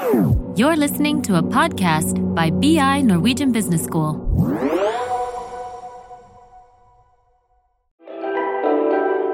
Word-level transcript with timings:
You're 0.00 0.76
listening 0.76 1.20
to 1.22 1.36
a 1.36 1.42
podcast 1.42 2.16
by 2.34 2.48
BI 2.48 3.02
Norwegian 3.02 3.52
Business 3.52 3.84
School. 3.84 4.14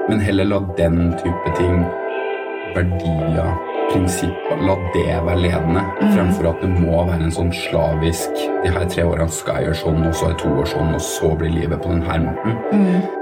Men 0.09 0.19
heller 0.19 0.43
la 0.43 0.59
den 0.75 1.15
type 1.23 1.55
ting, 1.55 1.85
verdier, 2.75 3.55
prinsipper, 3.91 4.59
la 4.59 4.75
det 4.93 5.05
være 5.25 5.39
ledende. 5.39 5.85
Fremfor 6.01 6.49
at 6.51 6.59
det 6.61 6.73
må 6.73 7.05
være 7.07 7.29
en 7.29 7.31
sånn 7.31 7.53
slavisk 7.55 8.35
De 8.65 8.73
her 8.75 8.89
tre 8.91 9.05
årene 9.07 9.31
skal 9.31 9.61
jeg 9.61 9.69
gjøre 9.69 9.83
sånn, 9.85 10.03
og 10.03 10.19
så 10.19 10.33
er 10.33 10.41
to 10.43 10.51
år 10.51 10.67
sånn, 10.73 10.91
og 10.99 11.05
så 11.13 11.31
blir 11.39 11.55
livet 11.61 11.79
på 11.79 11.95
denne 11.95 12.19
måten. 12.27 13.16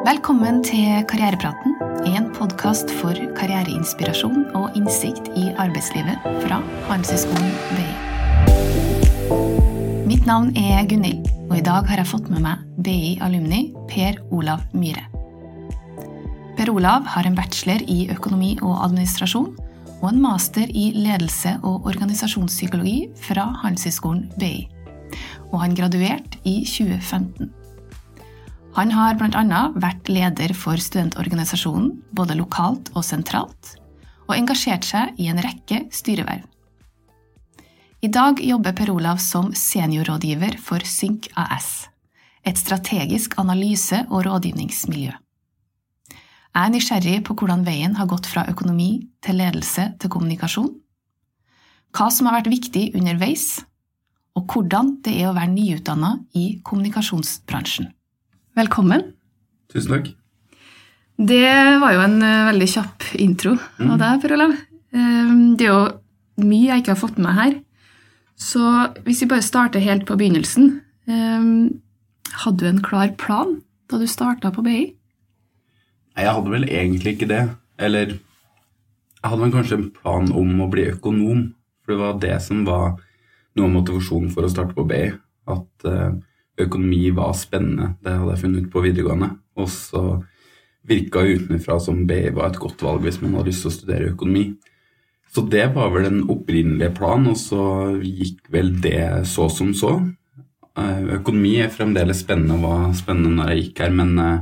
Velkommen 0.00 0.62
til 0.64 1.02
Karrierepraten, 1.04 1.74
en 2.08 2.30
podkast 2.32 2.88
for 3.02 3.12
karriereinspirasjon 3.36 4.46
og 4.56 4.78
innsikt 4.78 5.26
i 5.36 5.50
arbeidslivet 5.60 6.24
fra 6.40 6.62
Handelshøyskolen 6.86 7.50
BI. 7.74 7.84
Mitt 10.08 10.24
navn 10.24 10.56
er 10.56 10.88
Gunhild, 10.88 11.28
og 11.50 11.58
i 11.58 11.66
dag 11.68 11.84
har 11.92 12.00
jeg 12.00 12.08
fått 12.14 12.32
med 12.32 12.40
meg 12.46 12.64
BI-alumni 12.80 13.60
Per 13.92 14.16
Olav 14.32 14.64
Myhre. 14.72 15.04
Per 16.56 16.72
Olav 16.72 17.04
har 17.12 17.28
en 17.28 17.36
bachelor 17.36 17.84
i 17.84 18.08
økonomi 18.16 18.54
og 18.62 18.80
administrasjon 18.88 19.52
og 20.00 20.08
en 20.14 20.24
master 20.24 20.64
i 20.72 20.94
ledelse 20.96 21.58
og 21.60 21.84
organisasjonspsykologi 21.92 23.10
fra 23.20 23.50
Handelshøyskolen 23.66 24.30
BI, 24.40 24.64
og 25.52 25.60
han 25.66 25.76
graduerte 25.76 26.40
i 26.48 26.62
2015. 26.64 27.59
Han 28.76 28.92
har 28.94 29.16
bl.a. 29.18 29.62
vært 29.82 30.08
leder 30.12 30.52
for 30.54 30.78
studentorganisasjonen, 30.78 31.90
både 32.14 32.36
lokalt 32.38 32.92
og 32.94 33.02
sentralt, 33.02 33.74
og 34.28 34.36
engasjert 34.36 34.86
seg 34.86 35.18
i 35.18 35.26
en 35.32 35.42
rekke 35.42 35.88
styreverv. 35.90 36.46
I 38.00 38.08
dag 38.08 38.38
jobber 38.40 38.72
Per 38.78 38.92
Olav 38.94 39.18
som 39.20 39.50
seniorrådgiver 39.52 40.54
for 40.62 40.86
Synk 40.86 41.28
AS, 41.36 41.90
et 42.46 42.56
strategisk 42.56 43.34
analyse- 43.42 44.06
og 44.08 44.24
rådgivningsmiljø. 44.28 45.12
Jeg 46.50 46.66
er 46.66 46.72
nysgjerrig 46.72 47.18
på 47.26 47.34
hvordan 47.36 47.66
veien 47.66 47.98
har 47.98 48.08
gått 48.10 48.26
fra 48.30 48.46
økonomi 48.48 49.04
til 49.22 49.42
ledelse 49.42 49.90
til 50.00 50.10
kommunikasjon, 50.10 50.72
hva 51.90 52.08
som 52.14 52.30
har 52.30 52.38
vært 52.38 52.54
viktig 52.54 52.88
underveis, 52.94 53.64
og 54.38 54.46
hvordan 54.46 55.00
det 55.04 55.18
er 55.18 55.28
å 55.28 55.36
være 55.36 55.52
nyutdanna 55.52 56.20
i 56.38 56.60
kommunikasjonsbransjen. 56.64 57.90
Velkommen. 58.60 59.06
Tusen 59.72 59.94
takk. 59.94 60.10
Det 61.20 61.44
var 61.80 61.94
jo 61.94 62.02
en 62.04 62.20
eh, 62.24 62.46
veldig 62.50 62.68
kjapp 62.68 63.06
intro 63.20 63.54
av 63.80 63.96
deg, 64.00 64.20
Per 64.22 64.34
Olav. 64.36 64.54
Eh, 64.92 65.32
Det 65.56 65.66
er 65.66 65.70
jo 65.70 65.82
mye 66.44 66.70
jeg 66.70 66.82
ikke 66.82 66.94
har 66.94 67.00
fått 67.00 67.20
med 67.20 67.36
her. 67.36 67.54
Så 68.40 68.62
hvis 69.04 69.20
vi 69.22 69.28
bare 69.32 69.44
starter 69.44 69.82
helt 69.84 70.06
på 70.08 70.16
begynnelsen 70.16 70.70
eh, 71.08 71.48
Hadde 72.44 72.62
du 72.62 72.68
en 72.70 72.80
klar 72.84 73.10
plan 73.20 73.58
da 73.90 73.98
du 74.00 74.06
starta 74.08 74.52
på 74.54 74.62
BI? 74.64 74.78
Nei, 76.14 76.24
jeg 76.24 76.32
hadde 76.36 76.52
vel 76.52 76.64
egentlig 76.68 77.16
ikke 77.16 77.28
det. 77.30 77.42
Eller 77.80 78.12
jeg 78.14 79.26
hadde 79.26 79.42
vel 79.42 79.54
kanskje 79.56 79.78
en 79.80 79.88
plan 79.96 80.30
om 80.32 80.60
å 80.62 80.68
bli 80.72 80.84
økonom. 80.92 81.48
For 81.82 81.94
det 81.94 82.00
var 82.00 82.20
det 82.22 82.36
som 82.44 82.62
var 82.68 82.98
noe 83.58 83.66
av 83.66 83.74
motivasjonen 83.74 84.30
for 84.32 84.46
å 84.46 84.52
starte 84.52 84.76
på 84.76 84.86
BI. 84.88 85.06
At 85.50 85.88
eh, 85.90 86.10
økonomi 86.66 87.10
var 87.16 87.32
spennende. 87.38 87.94
Det 88.02 88.16
hadde 88.16 88.34
jeg 88.34 88.42
funnet 88.44 88.66
ut 88.66 88.72
på 88.72 88.84
videregående. 88.84 89.30
Og 89.60 89.68
så 89.72 90.04
virka 90.90 91.22
utenfra 91.22 91.76
som 91.82 92.06
BI 92.08 92.30
var 92.34 92.50
et 92.50 92.60
godt 92.60 92.82
valg 92.82 93.04
hvis 93.04 93.20
man 93.22 93.36
hadde 93.36 93.52
lyst 93.52 93.66
til 93.66 93.72
å 93.72 93.76
studere 93.76 94.12
økonomi. 94.14 94.44
Så 95.30 95.44
det 95.46 95.68
var 95.76 95.92
vel 95.94 96.08
den 96.08 96.22
opprinnelige 96.32 96.90
planen, 96.96 97.30
og 97.30 97.38
så 97.38 97.64
gikk 98.02 98.48
vel 98.50 98.72
det 98.82 99.28
så 99.30 99.46
som 99.52 99.70
så. 99.78 99.92
Eh, 100.78 101.04
Økonomi 101.20 101.56
er 101.62 101.70
fremdeles 101.70 102.24
spennende 102.24 102.56
og 102.56 102.64
var 102.64 102.96
spennende 102.98 103.36
når 103.36 103.52
jeg 103.52 103.62
gikk 103.64 103.84
her, 103.84 103.94
men 103.94 104.16
jeg 104.18 104.40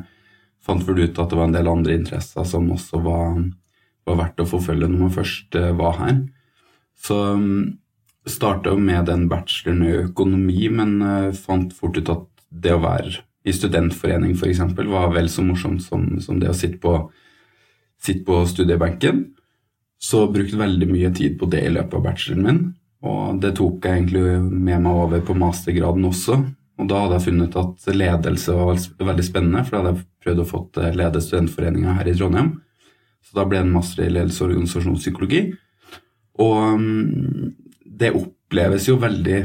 fant 0.64 0.86
vel 0.88 1.02
ut 1.04 1.20
at 1.20 1.28
det 1.28 1.38
var 1.38 1.48
en 1.48 1.56
del 1.56 1.68
andre 1.68 1.98
interesser 1.98 2.48
som 2.48 2.70
også 2.72 3.02
var, 3.04 3.36
var 4.08 4.18
verdt 4.22 4.42
å 4.44 4.48
forfølge 4.48 4.88
når 4.88 5.04
man 5.04 5.14
først 5.18 5.60
eh, 5.60 5.74
var 5.76 6.00
her. 6.00 6.22
Så 6.98 7.18
starta 8.30 8.74
med 8.76 9.08
den 9.08 9.26
bacheloren 9.30 9.84
i 9.86 9.96
økonomi, 10.04 10.68
men 10.74 10.98
eh, 11.02 11.32
fant 11.36 11.72
fort 11.76 11.98
ut 11.98 12.12
at 12.12 12.26
det 12.48 12.74
å 12.74 12.82
være 12.82 13.22
i 13.48 13.54
studentforening 13.54 14.34
f.eks. 14.36 14.60
var 14.76 15.12
vel 15.14 15.28
så 15.32 15.44
morsomt 15.46 15.82
som, 15.84 16.04
som 16.20 16.40
det 16.40 16.50
å 16.50 16.56
sitte 16.56 16.80
på, 16.82 16.94
sitte 18.02 18.26
på 18.26 18.42
studiebenken. 18.48 19.24
Så 19.98 20.26
brukte 20.30 20.60
veldig 20.60 20.88
mye 20.90 21.10
tid 21.14 21.38
på 21.40 21.48
det 21.50 21.64
i 21.66 21.72
løpet 21.72 21.96
av 21.98 22.04
bacheloren 22.04 22.44
min. 22.46 22.60
Og 23.08 23.38
det 23.42 23.54
tok 23.58 23.84
jeg 23.86 24.02
egentlig 24.02 24.38
med 24.42 24.82
meg 24.84 25.02
over 25.04 25.22
på 25.24 25.36
mastergraden 25.38 26.06
også. 26.08 26.38
Og 26.78 26.90
da 26.90 27.02
hadde 27.02 27.18
jeg 27.18 27.26
funnet 27.28 27.56
at 27.58 27.88
ledelse 27.94 28.54
var 28.54 28.80
veldig 29.10 29.26
spennende, 29.26 29.64
for 29.66 29.74
da 29.74 29.80
hadde 29.80 29.94
jeg 29.96 30.08
prøvd 30.24 30.42
å 30.42 30.48
få 30.48 30.60
lede 30.94 31.22
studentforeninga 31.22 31.96
her 31.98 32.10
i 32.10 32.14
Trondheim. 32.18 32.52
Så 33.26 33.34
da 33.38 33.46
ble 33.46 33.58
det 33.58 33.66
en 33.66 33.74
master 33.74 34.06
i 34.06 34.12
ledelse 34.12 34.44
og 34.44 34.52
organisasjonspsykologi. 34.52 35.42
Og 36.44 36.60
mm, 36.78 37.48
det 37.98 38.14
oppleves 38.16 38.88
jo 38.88 38.98
veldig 39.02 39.40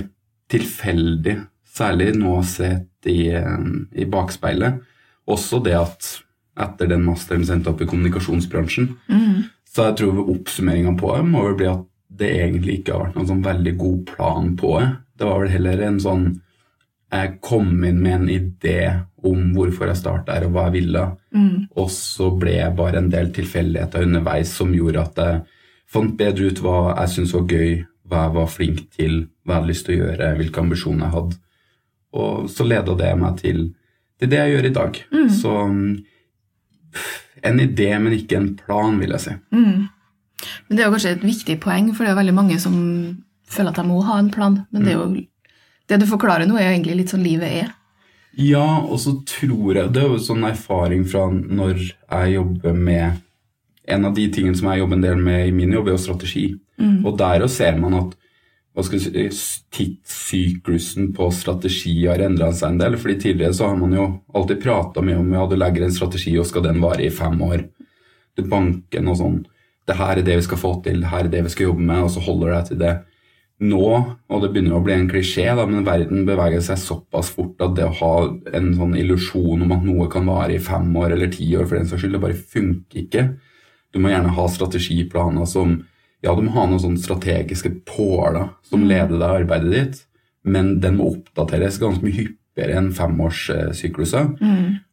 tilfeldig, 0.54 1.38
særlig 1.74 2.12
nå 2.18 2.36
sett 2.46 3.10
i, 3.10 3.32
eh, 3.34 3.70
i 3.98 4.06
bakspeilet. 4.06 4.82
Også 5.28 5.62
det 5.64 5.76
at 5.80 6.12
etter 6.60 6.92
den 6.92 7.06
masteren 7.08 7.46
sendte 7.46 7.72
endte 7.72 7.74
opp 7.74 7.82
i 7.82 7.90
kommunikasjonsbransjen. 7.90 8.92
Så 9.74 9.88
jeg 9.88 9.98
tror 9.98 10.30
oppsummeringa 10.30 10.94
på 11.00 11.16
det 11.16 11.26
må 11.26 11.48
vel 11.48 11.56
bli 11.58 11.70
at 11.72 11.86
det 12.14 12.30
egentlig 12.30 12.80
ikke 12.80 12.94
har 12.94 13.06
vært 13.08 13.16
noen 13.18 13.30
sånn 13.32 13.46
veldig 13.48 13.78
god 13.80 14.02
plan 14.12 14.52
på 14.60 14.74
det. 14.80 14.90
Det 15.18 15.30
var 15.30 15.40
vel 15.42 15.54
heller 15.56 15.88
en 15.88 16.00
sånn 16.00 16.26
Jeg 17.14 17.36
kom 17.46 17.84
inn 17.86 18.00
med 18.02 18.14
en 18.16 18.30
idé 18.30 19.06
om 19.24 19.52
hvorfor 19.54 19.86
jeg 19.86 20.00
starta 20.00 20.34
her, 20.34 20.48
og 20.48 20.56
hva 20.56 20.64
jeg 20.66 20.74
ville. 20.82 21.04
Og 21.78 21.90
så 21.94 22.32
ble 22.34 22.56
det 22.58 22.76
bare 22.76 22.98
en 22.98 23.10
del 23.14 23.30
tilfeldigheter 23.30 24.08
underveis 24.08 24.50
som 24.50 24.74
gjorde 24.74 25.04
at 25.04 25.22
jeg 25.22 25.44
fant 25.86 26.16
bedre 26.18 26.50
ut 26.50 26.62
hva 26.64 26.96
jeg 26.96 27.12
syntes 27.14 27.36
var 27.36 27.46
gøy, 27.46 27.86
hva 28.10 28.26
jeg 28.26 28.36
var 28.36 28.52
flink 28.52 28.84
til, 28.96 29.24
hva 29.44 29.56
jeg 29.56 29.62
hadde 29.62 29.72
lyst 29.72 29.88
til 29.88 29.96
å 29.96 30.02
gjøre, 30.02 30.34
hvilke 30.40 30.64
ambisjoner 30.64 31.06
jeg 31.06 31.16
hadde. 31.18 31.40
Og 32.14 32.50
så 32.52 32.68
leda 32.68 32.96
det 33.00 33.12
meg 33.20 33.38
til, 33.42 33.62
til 34.22 34.32
det 34.32 34.42
jeg 34.42 34.54
gjør 34.54 34.70
i 34.70 34.74
dag. 34.78 35.00
Så 35.34 35.54
mm, 35.72 35.92
en 37.50 37.60
idé, 37.64 37.90
men 38.00 38.16
ikke 38.16 38.40
en 38.40 38.50
plan, 38.60 39.00
vil 39.02 39.16
jeg 39.16 39.26
si. 39.26 39.36
Men 40.68 40.78
det 40.78 40.84
er 40.84 40.90
jo 40.90 40.96
kanskje 40.96 41.16
et 41.18 41.26
viktig 41.26 41.60
poeng, 41.64 41.94
for 41.94 42.04
det 42.04 42.12
er 42.12 42.16
jo 42.16 42.22
veldig 42.22 42.36
mange 42.38 42.60
som 42.62 42.76
føler 43.50 43.72
at 43.72 43.80
de 43.80 43.88
må 43.88 44.02
ha 44.08 44.20
en 44.20 44.32
plan. 44.34 44.60
Men 44.74 44.86
det, 44.86 44.94
er 44.94 45.00
jo, 45.00 45.56
det 45.90 46.02
du 46.04 46.10
forklarer 46.10 46.50
nå, 46.50 46.58
er 46.58 46.70
jo 46.70 46.76
egentlig 46.76 47.00
litt 47.02 47.14
sånn 47.14 47.26
livet 47.26 47.64
er. 47.64 47.74
Ja, 48.40 48.82
og 48.82 48.98
så 48.98 49.12
tror 49.30 49.76
jeg 49.78 49.92
Det 49.94 50.02
er 50.02 50.08
jo 50.10 50.16
sånn 50.18 50.42
erfaring 50.48 51.04
fra 51.06 51.28
når 51.30 51.84
jeg 51.84 52.32
jobber 52.32 52.74
med 52.74 53.20
En 53.86 54.08
av 54.10 54.16
de 54.18 54.24
tingene 54.34 54.58
som 54.58 54.72
jeg 54.72 54.80
jobber 54.82 54.98
en 54.98 55.04
del 55.04 55.20
med 55.22 55.52
i 55.52 55.54
min 55.54 55.76
jobb, 55.76 55.92
er 55.92 55.94
jo 55.94 56.02
strategi. 56.02 56.46
Og 57.06 57.18
der 57.18 57.46
også 57.46 57.62
ser 57.62 57.80
man 57.80 57.94
at 58.00 58.16
si, 58.82 59.60
tidssyklusen 59.72 61.14
på 61.14 61.30
strategi 61.32 62.08
har 62.08 62.24
endra 62.26 62.52
seg 62.52 62.74
en 62.74 62.82
del. 62.82 62.98
fordi 62.98 63.20
Tidligere 63.22 63.54
så 63.54 63.70
har 63.70 63.78
man 63.78 63.94
jo 63.94 64.08
alltid 64.34 64.62
prata 64.64 65.02
mye 65.02 65.20
om 65.20 65.34
ja, 65.34 65.46
du 65.48 65.56
legger 65.56 65.86
en 65.86 65.94
strategi, 65.94 66.38
og 66.40 66.48
skal 66.50 66.64
den 66.64 66.82
vare 66.82 67.06
i 67.06 67.14
fem 67.14 67.40
år. 67.42 67.68
Du 68.36 68.44
banken 68.50 69.08
og 69.08 69.18
sånn. 69.18 69.42
Det 69.86 69.98
her 70.00 70.18
er 70.18 70.26
det 70.26 70.38
vi 70.40 70.46
skal 70.48 70.58
få 70.58 70.78
til, 70.84 71.02
det 71.04 71.12
her 71.12 71.28
er 71.28 71.30
det 71.30 71.44
vi 71.44 71.52
skal 71.52 71.68
jobbe 71.70 71.84
med, 71.84 72.06
og 72.06 72.12
så 72.14 72.24
holder 72.24 72.54
deg 72.56 72.70
til 72.70 72.80
det. 72.80 72.94
Nå, 73.64 73.88
og 74.28 74.42
det 74.42 74.50
begynner 74.52 74.78
å 74.80 74.84
bli 74.84 74.96
en 74.96 75.10
klisjé, 75.12 75.46
da, 75.56 75.66
men 75.70 75.86
verden 75.86 76.24
beveger 76.26 76.64
seg 76.64 76.80
såpass 76.82 77.30
fort 77.36 77.62
at 77.64 77.76
det 77.78 77.86
å 77.86 77.96
ha 78.00 78.14
en 78.58 78.72
sånn 78.76 78.96
illusjon 79.00 79.62
om 79.64 79.74
at 79.76 79.86
noe 79.86 80.08
kan 80.12 80.26
vare 80.28 80.56
i 80.56 80.64
fem 80.64 80.90
år 81.00 81.14
eller 81.14 81.30
ti 81.32 81.46
år, 81.56 81.68
for 81.68 81.78
den 81.78 81.88
saks 81.88 82.02
skyld, 82.02 82.18
det 82.18 82.24
bare 82.24 82.40
funker 82.56 83.04
ikke. 83.04 83.26
Du 83.94 84.02
må 84.02 84.10
gjerne 84.10 84.34
ha 84.34 84.48
strategiplaner 84.50 85.46
som 85.48 85.78
Ja, 86.24 86.32
du 86.36 86.42
må 86.46 86.54
ha 86.56 86.64
noen 86.70 86.80
sånne 86.80 87.02
strategiske 87.04 87.70
påler 87.90 88.54
som 88.64 88.86
leder 88.88 89.18
deg 89.18 89.42
arbeidet 89.42 89.74
ditt, 89.74 90.00
men 90.48 90.78
den 90.84 90.98
må 91.00 91.10
oppdateres 91.12 91.80
ganske 91.82 92.04
mye 92.04 92.16
hyppigere 92.16 92.78
enn 92.80 92.94
femårssykluser. 92.96 94.30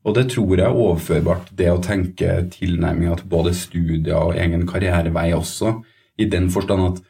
Og 0.05 0.17
det 0.17 0.27
tror 0.33 0.57
jeg 0.57 0.67
er 0.67 0.75
overførbart, 0.75 1.53
det 1.55 1.71
å 1.71 1.81
tenke 1.85 2.49
tilnærminga 2.55 3.21
til 3.21 3.31
både 3.31 3.55
studier 3.55 4.17
og 4.19 4.35
egen 4.41 4.67
karrierevei 4.67 5.31
også, 5.37 5.77
i 6.19 6.27
den 6.31 6.51
forstand 6.51 6.87
at 6.89 7.01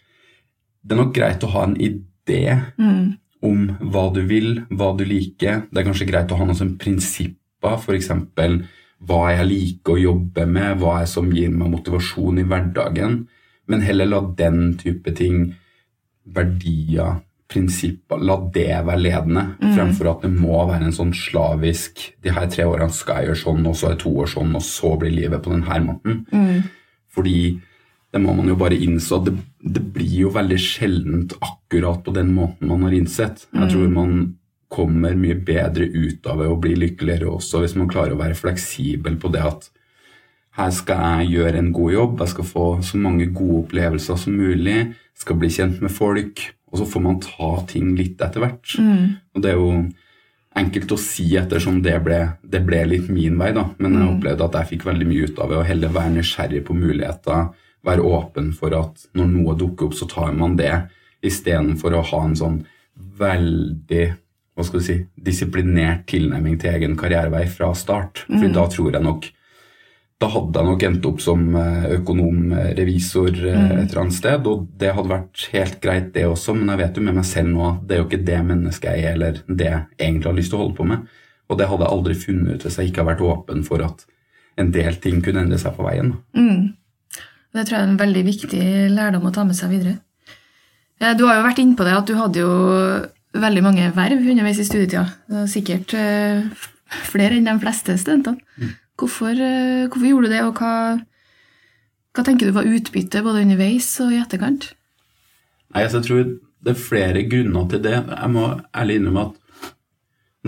det 0.83 0.95
er 0.95 1.01
nok 1.01 1.15
greit 1.17 1.45
å 1.45 1.53
ha 1.55 1.65
en 1.67 1.77
idé 1.77 2.43
om 3.43 3.67
hva 3.81 4.07
du 4.13 4.21
vil, 4.29 4.63
hva 4.69 4.93
du 4.97 5.05
liker. 5.05 5.65
Det 5.71 5.81
er 5.81 5.89
kanskje 5.89 6.09
greit 6.09 6.33
å 6.33 6.39
ha 6.41 6.45
noen 6.49 6.77
prinsipper, 6.81 7.77
f.eks. 7.81 8.11
hva 9.01 9.21
jeg 9.33 9.49
liker 9.49 9.97
å 9.97 10.05
jobbe 10.05 10.47
med, 10.47 10.79
hva 10.81 11.07
som 11.09 11.33
gir 11.33 11.51
meg 11.53 11.73
motivasjon 11.73 12.41
i 12.41 12.45
hverdagen. 12.49 13.23
Men 13.71 13.85
heller 13.87 14.09
la 14.11 14.21
den 14.37 14.75
type 14.81 15.13
ting, 15.17 15.53
verdier, 16.31 17.21
prinsipper, 17.51 18.21
la 18.23 18.37
det 18.55 18.69
være 18.87 19.01
ledende, 19.01 19.45
fremfor 19.75 20.13
at 20.13 20.27
det 20.27 20.31
må 20.35 20.61
være 20.69 20.87
en 20.87 20.95
sånn 20.95 21.11
slavisk 21.17 22.05
De 22.23 22.31
her 22.35 22.47
tre 22.53 22.67
årene 22.69 22.95
skal 22.95 23.25
jeg 23.25 23.31
gjøre 23.31 23.41
sånn, 23.41 23.65
og 23.67 23.75
så 23.79 23.91
er 23.91 23.99
to 23.99 24.13
år 24.23 24.31
sånn, 24.31 24.53
og 24.55 24.63
så 24.63 24.93
blir 25.01 25.15
livet 25.15 25.43
på 25.43 25.55
denne 25.55 25.81
måten. 25.89 26.23
Fordi 27.11 27.41
det 28.11 28.21
må 28.23 28.35
man 28.35 28.51
jo 28.51 28.59
bare 28.59 28.79
innse 28.79 29.19
at 29.19 29.27
det, 29.29 29.37
det 29.63 29.83
blir 29.95 30.17
jo 30.25 30.35
veldig 30.35 30.59
sjeldent 30.63 31.35
akkurat 31.39 32.03
på 32.07 32.15
den 32.15 32.33
måten 32.35 32.71
man 32.71 32.87
har 32.87 32.95
innsett. 32.95 33.47
Jeg 33.55 33.71
tror 33.71 33.91
man 33.95 34.15
kommer 34.71 35.17
mye 35.19 35.35
bedre 35.35 35.87
ut 35.87 36.27
av 36.31 36.43
det 36.43 36.49
og 36.51 36.61
blir 36.63 36.79
lykkeligere 36.79 37.31
også 37.31 37.65
hvis 37.65 37.75
man 37.79 37.91
klarer 37.91 38.15
å 38.15 38.21
være 38.21 38.39
fleksibel 38.39 39.17
på 39.19 39.31
det 39.35 39.43
at 39.43 39.71
her 40.59 40.71
skal 40.75 41.03
jeg 41.05 41.31
gjøre 41.37 41.61
en 41.61 41.73
god 41.73 41.93
jobb, 41.95 42.21
jeg 42.25 42.35
skal 42.35 42.49
få 42.49 42.65
så 42.83 42.99
mange 42.99 43.29
gode 43.31 43.65
opplevelser 43.65 44.19
som 44.19 44.37
mulig, 44.37 44.95
skal 45.15 45.39
bli 45.39 45.51
kjent 45.53 45.81
med 45.85 45.93
folk, 45.95 46.43
og 46.71 46.81
så 46.81 46.87
får 46.89 47.03
man 47.05 47.21
ta 47.23 47.51
ting 47.71 47.93
litt 47.99 48.21
etter 48.23 48.43
hvert. 48.43 48.77
Og 49.35 49.43
det 49.43 49.53
er 49.53 49.59
jo 49.59 49.73
enkelt 50.61 50.93
å 50.93 50.99
si 50.99 51.29
ettersom 51.39 51.79
det 51.85 51.97
ble, 52.03 52.21
det 52.43 52.63
ble 52.67 52.83
litt 52.91 53.11
min 53.13 53.39
vei, 53.39 53.53
da. 53.55 53.69
Men 53.79 53.99
jeg 53.99 54.15
opplevde 54.17 54.47
at 54.49 54.59
jeg 54.59 54.71
fikk 54.75 54.87
veldig 54.89 55.07
mye 55.07 55.29
ut 55.29 55.39
av 55.39 55.53
det, 55.53 55.59
og 55.61 55.69
heller 55.69 55.95
være 55.95 56.15
nysgjerrig 56.17 56.65
på 56.67 56.77
muligheter, 56.79 57.51
være 57.87 58.07
åpen 58.07 58.51
for 58.57 58.75
at 58.77 59.07
når 59.17 59.31
noe 59.31 59.55
dukker 59.59 59.89
opp, 59.89 59.95
så 59.97 60.09
tar 60.11 60.35
man 60.37 60.59
det, 60.59 60.73
istedenfor 61.23 61.95
å 61.95 62.07
ha 62.11 62.25
en 62.27 62.37
sånn 62.39 62.59
veldig 63.21 64.05
hva 64.57 64.65
skal 64.67 64.83
du 64.83 64.85
si, 64.85 64.97
disiplinert 65.17 66.03
tilnærming 66.11 66.59
til 66.61 66.75
egen 66.75 66.97
karrierevei 66.99 67.47
fra 67.49 67.71
start. 67.77 68.25
For 68.29 68.51
da 68.53 68.67
tror 68.69 68.97
jeg 68.97 69.05
nok 69.05 69.29
da 70.21 70.29
hadde 70.29 70.61
jeg 70.61 70.69
nok 70.69 70.83
endt 70.85 71.07
opp 71.09 71.23
som 71.25 71.45
økonomrevisor 71.57 71.95
økonom, 71.97 72.41
eh, 72.53 72.73
revisor 72.77 73.39
eh, 73.41 73.71
et 73.79 73.87
eller 73.87 74.01
annet 74.03 74.17
sted, 74.19 74.49
og 74.51 74.67
det 74.81 74.93
hadde 74.97 75.13
vært 75.15 75.45
helt 75.55 75.79
greit, 75.81 76.11
det 76.13 76.27
også, 76.29 76.55
men 76.59 76.69
jeg 76.69 76.81
vet 76.83 76.99
jo 76.99 77.05
med 77.07 77.17
meg 77.17 77.29
selv 77.29 77.49
nå 77.55 77.63
at 77.71 77.87
det 77.89 77.97
er 77.97 78.03
jo 78.03 78.09
ikke 78.09 78.27
det 78.29 78.41
mennesket 78.51 78.91
jeg 78.91 79.07
er, 79.07 79.15
eller 79.17 79.39
det 79.49 79.69
jeg 79.71 79.87
egentlig 79.97 80.29
har 80.29 80.37
lyst 80.37 80.53
til 80.53 80.59
å 80.59 80.63
holde 80.65 80.77
på 80.77 80.89
med. 80.91 81.07
Og 81.49 81.59
det 81.59 81.69
hadde 81.71 81.87
jeg 81.87 81.97
aldri 81.97 82.17
funnet 82.21 82.51
ut 82.53 82.67
hvis 82.67 82.77
jeg 82.79 82.91
ikke 82.91 83.03
har 83.03 83.09
vært 83.15 83.25
åpen 83.31 83.65
for 83.67 83.87
at 83.87 84.05
en 84.61 84.75
del 84.75 85.01
ting 85.01 85.23
kunne 85.25 85.47
endre 85.47 85.59
seg 85.63 85.73
på 85.79 85.87
veien. 85.87 86.13
Det 87.51 87.65
tror 87.65 87.79
jeg 87.79 87.81
er 87.81 87.89
en 87.89 88.03
veldig 88.03 88.25
viktig 88.29 88.67
lærdom 88.93 89.25
å 89.27 89.33
ta 89.35 89.47
med 89.49 89.57
seg 89.59 89.73
videre. 89.73 89.97
Du 91.17 91.25
har 91.25 91.41
jo 91.41 91.47
vært 91.49 91.63
inne 91.65 91.79
på 91.79 91.87
det 91.89 91.97
at 91.97 92.07
du 92.07 92.13
hadde 92.19 92.45
jo 92.45 92.53
veldig 93.41 93.65
mange 93.65 93.89
verv 93.97 94.21
underveis 94.21 94.61
i 94.61 94.69
studietida. 94.69 95.07
Sikkert 95.49 95.97
eh, 95.97 96.45
flere 97.09 97.39
enn 97.39 97.49
de 97.49 97.57
fleste 97.63 97.97
studentene. 97.99 98.77
Hvorfor, 99.01 99.33
eh, 99.33 99.89
hvorfor 99.89 100.07
gjorde 100.07 100.29
du 100.29 100.35
det, 100.35 100.43
og 100.45 100.61
hva, 100.61 100.75
hva 102.13 102.25
tenker 102.27 102.49
du 102.49 102.57
var 102.57 102.69
utbyttet 102.69 103.25
både 103.25 103.47
underveis 103.47 103.89
og 104.05 104.13
i 104.13 104.21
etterkant? 104.21 104.71
Nei, 105.73 105.85
altså, 105.87 106.01
jeg 106.01 106.09
tror 106.09 106.25
det 106.61 106.75
er 106.75 106.83
flere 106.83 107.23
grunner 107.31 107.69
til 107.71 107.85
det. 107.87 107.97
Jeg 107.97 108.33
må 108.35 108.47
ærlig 108.77 108.99
innrømme 109.01 109.29
at 109.31 109.37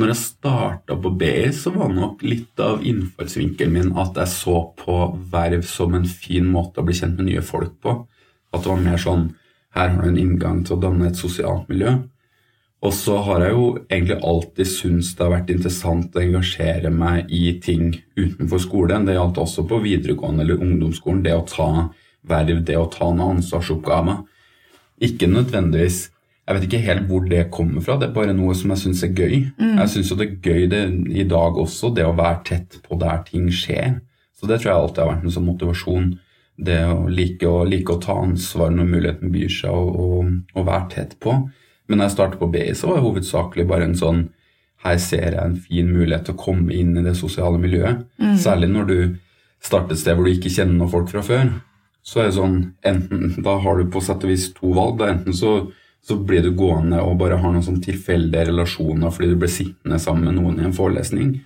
når 0.00 0.08
jeg 0.08 0.20
starta 0.22 0.96
på 0.96 1.10
BI, 1.20 1.50
så 1.52 1.72
var 1.74 1.90
nok 1.92 2.22
litt 2.24 2.60
av 2.64 2.84
innfallsvinkelen 2.88 3.74
min 3.74 3.90
at 4.00 4.16
jeg 4.22 4.32
så 4.32 4.56
på 4.78 4.98
verv 5.32 5.66
som 5.68 5.92
en 5.96 6.08
fin 6.08 6.48
måte 6.48 6.80
å 6.80 6.86
bli 6.86 6.96
kjent 6.96 7.20
med 7.20 7.28
nye 7.28 7.44
folk 7.44 7.74
på. 7.84 7.98
At 8.52 8.64
det 8.64 8.72
var 8.72 8.84
mer 8.84 9.00
sånn 9.00 9.30
her 9.76 9.92
har 9.92 10.02
du 10.02 10.08
en 10.08 10.20
inngang 10.20 10.62
til 10.64 10.76
å 10.76 10.82
danne 10.82 11.08
et 11.08 11.20
sosialt 11.20 11.68
miljø. 11.72 11.94
Og 12.82 12.90
så 12.94 13.16
har 13.22 13.44
jeg 13.44 13.54
jo 13.54 13.66
egentlig 13.86 14.16
alltid 14.26 14.66
syntes 14.66 15.12
det 15.14 15.22
har 15.22 15.34
vært 15.36 15.50
interessant 15.54 16.16
å 16.16 16.22
engasjere 16.22 16.90
meg 16.90 17.30
i 17.30 17.52
ting 17.62 17.92
utenfor 18.18 18.62
skolen. 18.62 19.06
Det 19.06 19.14
gjaldt 19.14 19.38
også 19.38 19.62
på 19.70 19.78
videregående 19.84 20.42
eller 20.42 20.64
ungdomsskolen. 20.64 21.22
Det 21.22 21.36
å 21.36 21.44
ta 21.46 21.68
verv, 22.26 22.64
det 22.66 22.78
å 22.78 22.88
ta 22.90 23.12
noen 23.12 23.38
ansvarsoppgaver. 23.38 24.24
Ikke 25.02 25.30
nødvendigvis 25.30 26.08
Jeg 26.42 26.56
vet 26.56 26.64
ikke 26.66 26.78
helt 26.82 27.04
hvor 27.06 27.26
det 27.30 27.44
kommer 27.54 27.84
fra, 27.86 27.94
det 27.96 28.08
er 28.08 28.14
bare 28.16 28.32
noe 28.34 28.50
som 28.58 28.72
jeg 28.74 28.80
syns 28.80 29.04
er 29.06 29.12
gøy. 29.14 29.36
Jeg 29.78 29.90
syns 29.92 30.08
jo 30.10 30.16
det 30.18 30.24
er 30.26 30.48
gøy 30.50 30.64
det, 30.72 30.80
i 31.14 31.22
dag 31.30 31.54
også, 31.54 31.92
det 31.94 32.02
å 32.02 32.16
være 32.18 32.40
tett 32.48 32.80
på 32.82 32.98
der 32.98 33.20
ting 33.28 33.46
skjer. 33.46 34.00
Så 34.34 34.50
det 34.50 34.58
tror 34.58 34.72
jeg 34.72 34.80
alltid 34.80 34.98
har 35.04 35.10
vært 35.12 35.28
en 35.28 35.34
sånn 35.36 35.46
motivasjon. 35.46 36.08
Det 36.58 36.80
å 36.90 37.06
like 37.06 37.46
å, 37.46 37.62
like 37.62 37.94
å 37.94 38.02
ta 38.02 38.18
ansvar 38.24 38.74
når 38.74 38.90
muligheten 38.90 39.30
byr 39.30 39.54
seg, 39.54 39.70
og, 39.70 39.94
og, 40.02 40.34
og 40.58 40.66
være 40.66 40.88
tett 40.96 41.14
på. 41.22 41.36
Men 41.88 41.98
når 41.98 42.08
jeg 42.08 42.14
startet 42.16 42.40
på 42.40 42.50
BI, 42.52 42.68
så 42.74 42.88
var 42.88 42.98
det 43.00 43.06
hovedsakelig 43.06 43.66
bare 43.68 43.88
en 43.90 43.98
sånn 43.98 44.22
Her 44.82 44.96
ser 44.98 45.36
jeg 45.36 45.38
en 45.38 45.58
fin 45.62 45.86
mulighet 45.86 46.24
til 46.26 46.34
å 46.34 46.40
komme 46.42 46.72
inn 46.74 46.96
i 46.98 47.02
det 47.04 47.14
sosiale 47.14 47.58
miljøet. 47.62 48.00
Særlig 48.42 48.68
når 48.72 48.88
du 48.88 48.96
starter 49.62 49.94
et 49.94 50.00
sted 50.00 50.16
hvor 50.18 50.26
du 50.26 50.32
ikke 50.32 50.50
kjenner 50.50 50.74
noen 50.74 50.90
folk 50.90 51.08
fra 51.12 51.22
før. 51.22 51.52
Så 52.02 52.18
er 52.18 52.26
det 52.26 52.34
sånn, 52.34 52.56
enten, 52.82 53.36
Da 53.44 53.58
har 53.62 53.78
du 53.78 53.86
på 53.94 54.00
sett 54.02 54.24
og 54.26 54.32
vis 54.32 54.48
to 54.56 54.72
valg. 54.74 54.96
Da. 54.98 55.12
Enten 55.14 55.32
så, 55.38 55.52
så 56.02 56.16
blir 56.18 56.42
du 56.42 56.50
gående 56.58 56.98
og 56.98 57.14
bare 57.20 57.38
har 57.38 57.52
noen 57.54 57.62
sånn 57.62 57.78
tilfeldige 57.84 58.48
relasjoner 58.50 59.14
fordi 59.14 59.30
du 59.30 59.36
blir 59.38 59.52
sittende 59.54 60.00
sammen 60.02 60.24
med 60.26 60.40
noen 60.40 60.58
i 60.58 60.66
en 60.66 60.74
forelesning. 60.74 61.36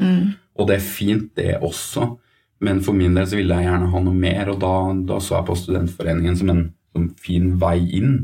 Og 0.56 0.70
det 0.70 0.78
er 0.78 0.88
fint, 0.88 1.28
det 1.36 1.58
også. 1.60 2.14
Men 2.64 2.80
for 2.80 2.96
min 2.96 3.12
del 3.14 3.26
så 3.28 3.36
ville 3.36 3.52
jeg 3.60 3.68
gjerne 3.68 3.92
ha 3.92 4.00
noe 4.00 4.16
mer, 4.16 4.48
og 4.48 4.60
da, 4.64 4.74
da 5.12 5.20
så 5.20 5.36
jeg 5.36 5.48
på 5.50 5.60
studentforeningen 5.60 6.36
som 6.40 6.54
en 6.54 6.64
som 6.96 7.10
fin 7.20 7.50
vei 7.60 7.76
inn. 8.00 8.14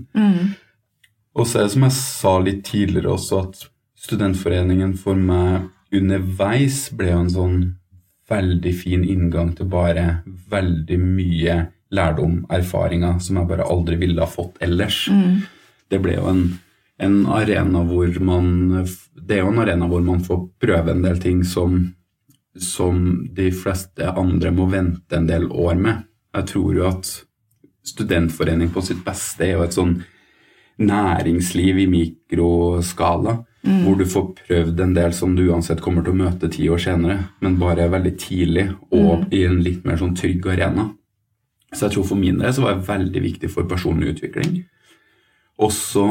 Og 1.32 1.49
så 1.49 1.58
er 1.58 1.67
det 1.67 1.75
som 1.75 1.87
jeg 1.87 1.96
sa 1.96 2.32
litt 2.43 2.64
tidligere 2.69 3.14
også, 3.14 3.44
at 3.46 3.62
studentforeningen 4.02 4.96
for 5.00 5.17
meg 5.17 5.70
underveis 5.93 6.87
ble 6.96 7.12
jo 7.12 7.23
en 7.23 7.32
sånn 7.32 7.56
veldig 8.32 8.73
fin 8.76 9.05
inngang 9.05 9.52
til 9.56 9.69
bare 9.73 10.23
veldig 10.52 10.99
mye 11.00 11.56
lærdom, 11.93 12.43
erfaringer, 12.52 13.19
som 13.20 13.40
jeg 13.40 13.50
bare 13.50 13.69
aldri 13.69 13.99
ville 14.00 14.23
ha 14.23 14.29
fått 14.29 14.61
ellers. 14.64 15.05
Det 15.93 16.00
ble 16.00 16.17
jo 16.17 16.29
en, 16.31 16.44
en 16.99 17.19
arena 17.29 17.82
hvor 17.84 18.08
man 18.25 18.46
Det 19.12 19.37
er 19.37 19.43
jo 19.43 19.50
en 19.52 19.61
arena 19.61 19.88
hvor 19.88 20.00
man 20.00 20.23
får 20.25 20.46
prøve 20.61 20.94
en 20.94 21.05
del 21.05 21.20
ting 21.20 21.43
som, 21.44 21.93
som 22.56 23.26
de 23.32 23.50
fleste 23.52 24.08
andre 24.08 24.50
må 24.50 24.67
vente 24.73 25.17
en 25.17 25.29
del 25.29 25.50
år 25.50 25.76
med. 25.76 26.08
Jeg 26.32 26.49
tror 26.55 26.75
jo 26.75 26.88
at 26.88 27.12
studentforening 27.84 28.73
på 28.73 28.81
sitt 28.81 29.05
beste 29.05 29.44
er 29.44 29.56
jo 29.56 29.67
et 29.67 29.76
sånn 29.76 29.99
næringsliv 30.87 31.79
i 31.82 31.88
mikroskala, 31.90 33.38
hvor 33.62 33.94
du 33.99 34.05
får 34.11 34.25
prøvd 34.40 34.81
en 34.82 34.94
del 34.96 35.12
som 35.14 35.37
du 35.37 35.44
uansett 35.46 35.81
kommer 35.81 36.02
til 36.02 36.17
å 36.17 36.19
møte 36.19 36.50
ti 36.50 36.67
år 36.70 36.82
senere, 36.82 37.19
men 37.40 37.61
bare 37.61 37.90
veldig 37.93 38.12
tidlig 38.19 38.67
og 38.90 39.29
i 39.31 39.44
en 39.46 39.61
litt 39.62 39.87
mer 39.87 40.00
sånn 40.00 40.17
trygg 40.19 40.49
arena. 40.50 40.88
Så 41.73 41.87
jeg 41.87 41.94
tror 41.94 42.08
for 42.11 42.20
min 42.20 42.40
del 42.43 42.52
så 42.52 42.64
var 42.64 42.76
det 42.76 42.88
veldig 42.88 43.23
viktig 43.23 43.50
for 43.52 43.69
personlig 43.70 44.17
utvikling. 44.17 44.64
Og 45.62 45.70
så 45.73 46.06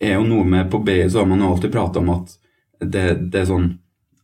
er 0.00 0.16
jo 0.16 0.26
noe 0.26 0.44
med 0.48 0.70
På 0.72 0.80
BI 0.84 1.04
så 1.08 1.22
har 1.22 1.28
man 1.28 1.42
jo 1.44 1.52
alltid 1.52 1.72
prata 1.72 2.00
om 2.00 2.10
at 2.16 2.34
det, 2.80 3.30
det 3.30 3.42
er 3.42 3.48
sånn 3.48 3.70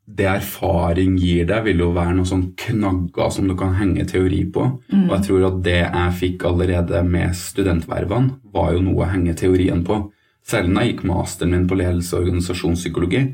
det 0.07 0.27
erfaring 0.31 1.17
gir 1.19 1.49
deg, 1.49 1.65
vil 1.67 1.81
jo 1.83 1.89
være 1.97 2.15
noen 2.15 2.29
sånn 2.29 2.45
knagger 2.57 3.31
som 3.35 3.49
du 3.51 3.57
kan 3.59 3.75
henge 3.75 4.05
teori 4.07 4.45
på. 4.55 4.67
Og 5.09 5.15
jeg 5.17 5.25
tror 5.27 5.47
at 5.49 5.57
det 5.65 5.81
jeg 5.83 6.13
fikk 6.21 6.45
allerede 6.47 7.03
med 7.03 7.35
studentvervene, 7.35 8.39
var 8.55 8.73
jo 8.73 8.85
noe 8.87 9.03
å 9.03 9.11
henge 9.11 9.35
teorien 9.35 9.83
på. 9.87 10.05
Selv 10.47 10.71
når 10.71 10.83
jeg 10.85 10.93
gikk 10.93 11.05
masteren 11.11 11.57
min 11.57 11.67
på 11.67 11.79
ledelse 11.81 12.15
og 12.15 12.23
organisasjonspsykologi, 12.23 13.25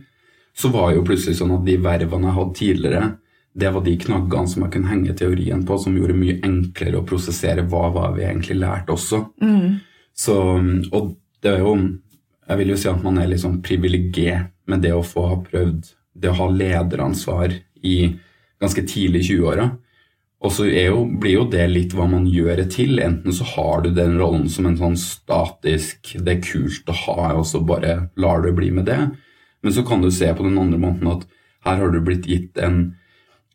så 0.57 0.69
var 0.73 0.95
jo 0.97 1.05
plutselig 1.05 1.39
sånn 1.39 1.53
at 1.59 1.65
de 1.67 1.77
vervene 1.81 2.29
jeg 2.29 2.39
hadde 2.39 2.59
tidligere, 2.59 3.11
det 3.53 3.69
var 3.69 3.85
de 3.85 3.97
knaggene 4.01 4.49
som 4.49 4.63
jeg 4.65 4.73
kunne 4.73 4.89
henge 4.89 5.15
teorien 5.17 5.65
på, 5.69 5.77
som 5.77 5.97
gjorde 5.97 6.15
det 6.15 6.21
mye 6.23 6.41
enklere 6.49 7.01
å 7.03 7.07
prosessere 7.09 7.67
hva 7.69 7.91
var 7.93 8.15
vi 8.17 8.25
egentlig 8.25 8.57
lærte 8.63 8.95
også. 8.97 9.27
Så, 10.17 10.37
og 10.93 11.17
det 11.43 11.51
er 11.55 11.63
jo 11.65 11.77
Jeg 12.49 12.59
vil 12.59 12.69
jo 12.73 12.77
si 12.77 12.89
at 12.91 13.03
man 13.05 13.19
er 13.19 13.29
litt 13.31 13.41
sånn 13.41 13.63
privilegert 13.63 14.51
med 14.67 14.83
det 14.83 14.91
å 14.93 15.05
få 15.07 15.23
ha 15.31 15.37
prøvd 15.41 15.93
det 16.15 16.31
å 16.33 16.39
ha 16.41 16.51
lederansvar 16.53 17.55
i 17.83 17.97
ganske 18.63 18.85
tidlig 18.87 19.25
i 19.25 19.29
20-åra. 19.33 19.71
Og 20.43 20.51
så 20.51 20.67
blir 21.23 21.37
jo 21.37 21.45
det 21.51 21.69
litt 21.71 21.93
hva 21.95 22.09
man 22.11 22.25
gjør 22.27 22.65
det 22.65 22.71
til. 22.75 22.99
Enten 23.03 23.35
så 23.35 23.47
har 23.55 23.85
du 23.85 23.93
den 23.95 24.17
rollen 24.19 24.49
som 24.51 24.67
en 24.67 24.79
sånn 24.79 24.97
statisk 24.99 26.17
Det 26.19 26.33
er 26.35 26.43
kult 26.43 26.91
å 26.91 26.97
ha, 27.05 27.29
og 27.39 27.47
så 27.47 27.63
bare 27.63 28.09
lar 28.19 28.43
du 28.43 28.51
bli 28.57 28.73
med 28.75 28.89
det. 28.91 28.99
Men 29.63 29.75
så 29.75 29.85
kan 29.87 30.03
du 30.03 30.11
se 30.11 30.33
på 30.35 30.43
den 30.43 30.59
andre 30.59 30.81
måten 30.83 31.13
at 31.13 31.29
her 31.63 31.79
har 31.79 31.95
du 31.95 32.01
blitt 32.03 32.27
gitt 32.27 32.59
en 32.59 32.97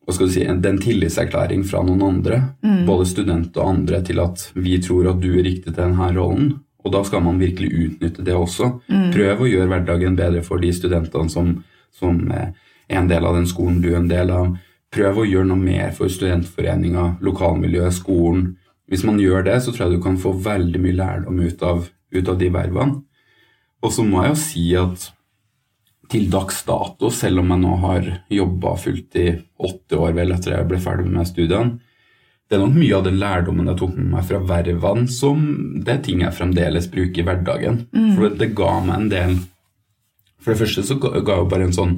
hva 0.07 0.13
skal 0.15 0.29
du 0.29 0.31
si, 0.31 0.43
en, 0.47 0.61
en 0.63 0.77
tillitserklæring 0.79 1.65
fra 1.67 1.81
noen 1.83 1.99
andre, 2.05 2.37
både 2.87 3.09
student 3.09 3.57
og 3.59 3.73
andre, 3.73 3.97
til 4.07 4.21
at 4.23 4.45
vi 4.55 4.77
tror 4.79 5.09
at 5.11 5.19
du 5.19 5.33
er 5.33 5.43
riktig 5.43 5.73
til 5.73 5.81
denne 5.81 6.07
rollen. 6.15 6.53
Og 6.87 6.93
da 6.93 7.01
skal 7.03 7.25
man 7.25 7.41
virkelig 7.41 7.67
utnytte 7.75 8.23
det 8.23 8.31
også. 8.31 8.69
Prøv 9.11 9.43
å 9.43 9.49
gjøre 9.51 9.67
hverdagen 9.67 10.15
bedre 10.15 10.45
for 10.47 10.63
de 10.63 10.71
studentene 10.71 11.27
som, 11.27 11.57
som 11.95 12.21
er 12.31 12.53
en 12.87 13.09
del 13.09 13.25
av 13.27 13.35
den 13.35 13.47
skolen 13.49 13.81
du 13.83 13.91
er 13.91 13.99
en 14.01 14.11
del 14.11 14.31
av. 14.33 14.55
Prøv 14.93 15.21
å 15.21 15.27
gjøre 15.27 15.49
noe 15.49 15.59
mer 15.59 15.91
for 15.95 16.11
studentforeninga, 16.11 17.17
lokalmiljøet, 17.23 17.97
skolen. 17.97 18.55
Hvis 18.87 19.03
man 19.07 19.19
gjør 19.19 19.43
det, 19.49 19.59
så 19.63 19.73
tror 19.73 19.87
jeg 19.87 19.97
du 19.97 20.03
kan 20.05 20.19
få 20.21 20.31
veldig 20.45 20.81
mye 20.83 20.95
lærdom 20.95 21.41
ut 21.43 21.63
av, 21.67 21.83
ut 21.87 22.31
av 22.31 22.39
de 22.39 22.49
vervene. 22.53 23.01
Og 23.83 23.93
så 23.93 24.05
må 24.07 24.23
jeg 24.23 24.33
jo 24.33 24.39
si 24.41 24.65
at 24.79 25.09
til 26.07 26.29
dags 26.31 26.61
dato, 26.63 27.09
selv 27.11 27.41
om 27.41 27.51
jeg 27.51 27.61
nå 27.65 27.73
har 27.83 28.07
jobba 28.31 28.77
fullt 28.79 29.19
i 29.19 29.27
åtte 29.67 29.99
år 29.99 30.15
vel 30.15 30.31
etter 30.31 30.55
jeg 30.55 30.69
ble 30.69 30.79
ferdig 30.79 31.11
med 31.11 31.27
studiene, 31.27 31.81
det 32.47 32.55
er 32.55 32.61
nok 32.63 32.77
mye 32.79 32.95
av 32.95 33.03
den 33.03 33.17
lærdommen 33.19 33.67
jeg 33.67 33.79
tok 33.81 33.95
med 33.97 34.11
meg 34.13 34.27
fra 34.29 34.39
vervene, 34.39 35.09
som 35.11 35.41
det 35.83 35.97
er 35.97 36.03
ting 36.05 36.21
jeg 36.23 36.35
fremdeles 36.37 36.87
bruker 36.93 37.19
i 37.19 37.25
hverdagen. 37.27 37.81
For 38.15 38.29
det, 38.29 38.37
det 38.39 38.53
ga 38.55 38.69
meg 38.85 38.93
en 38.95 39.09
del 39.11 39.33
For 40.41 40.53
det 40.53 40.61
første 40.61 40.85
så 40.85 40.97
ga 41.01 41.39
jo 41.39 41.49
bare 41.49 41.67
en 41.67 41.75
sånn 41.75 41.97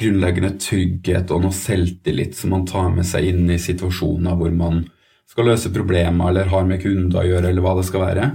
grunnleggende 0.00 0.54
trygghet 0.60 1.32
og 1.34 1.44
noe 1.44 1.56
selvtillit 1.56 2.36
som 2.38 2.54
man 2.54 2.66
tar 2.68 2.88
med 2.94 3.06
seg 3.06 3.28
inn 3.32 3.50
i 3.52 3.60
situasjoner 3.60 4.38
hvor 4.38 4.52
man 4.56 4.84
skal 5.30 5.50
løse 5.50 5.72
problemer 5.72 6.30
eller 6.30 6.50
har 6.50 6.64
med 6.66 6.80
kunder 6.82 7.20
å 7.20 7.26
gjøre, 7.28 7.50
eller 7.50 7.64
hva 7.64 7.76
det 7.78 7.86
skal 7.86 8.06
være. 8.06 8.30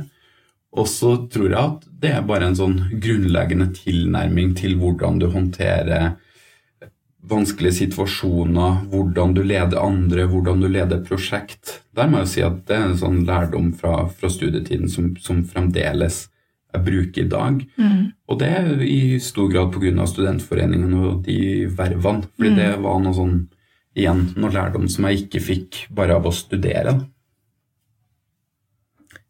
Og 0.75 0.87
så 0.91 1.15
tror 1.31 1.49
jeg 1.49 1.59
at 1.61 1.87
det 2.03 2.11
er 2.11 2.27
bare 2.27 2.49
en 2.49 2.57
sånn 2.59 2.77
grunnleggende 3.01 3.71
tilnærming 3.75 4.53
til 4.59 4.77
hvordan 4.79 5.19
du 5.21 5.29
håndterer 5.31 6.13
vanskelige 7.25 7.79
situasjoner, 7.79 8.85
hvordan 8.91 9.33
du 9.33 9.41
leder 9.43 9.81
andre, 9.81 10.27
hvordan 10.29 10.61
du 10.61 10.67
leder 10.69 11.01
prosjekt. 11.05 11.79
Der 11.95 12.09
må 12.09 12.21
jeg 12.21 12.27
jo 12.27 12.33
si 12.33 12.43
at 12.45 12.59
det 12.69 12.77
er 12.77 12.87
en 12.89 12.99
sånn 12.99 13.23
lærdom 13.27 13.71
fra, 13.77 14.05
fra 14.11 14.29
studietiden 14.29 14.91
som, 14.91 15.13
som, 15.21 15.41
fremdeles 15.47 16.25
jeg 16.75 16.85
bruker 16.85 17.23
i 17.23 17.29
dag. 17.31 17.59
Mm. 17.77 18.03
Og 18.29 18.39
det 18.39 18.49
er 18.59 18.83
i 18.85 19.19
stor 19.23 19.49
grad 19.51 19.71
pga. 19.73 20.05
studentforeningen 20.07 20.93
og 20.93 21.23
de 21.25 21.65
vervene. 21.67 22.27
Fordi 22.37 22.51
Mm. 22.51 22.55
det 22.55 22.69
var 22.83 22.99
noe 22.99 23.13
sånn, 23.13 23.47
igjen, 23.95 24.33
noe 24.35 24.51
lærdom 24.51 24.89
som 24.89 25.05
jeg 25.05 25.25
ikke 25.25 25.41
fikk 25.41 25.87
bare 25.95 26.15
av 26.15 26.25
å 26.25 26.33
studere. 26.33 26.99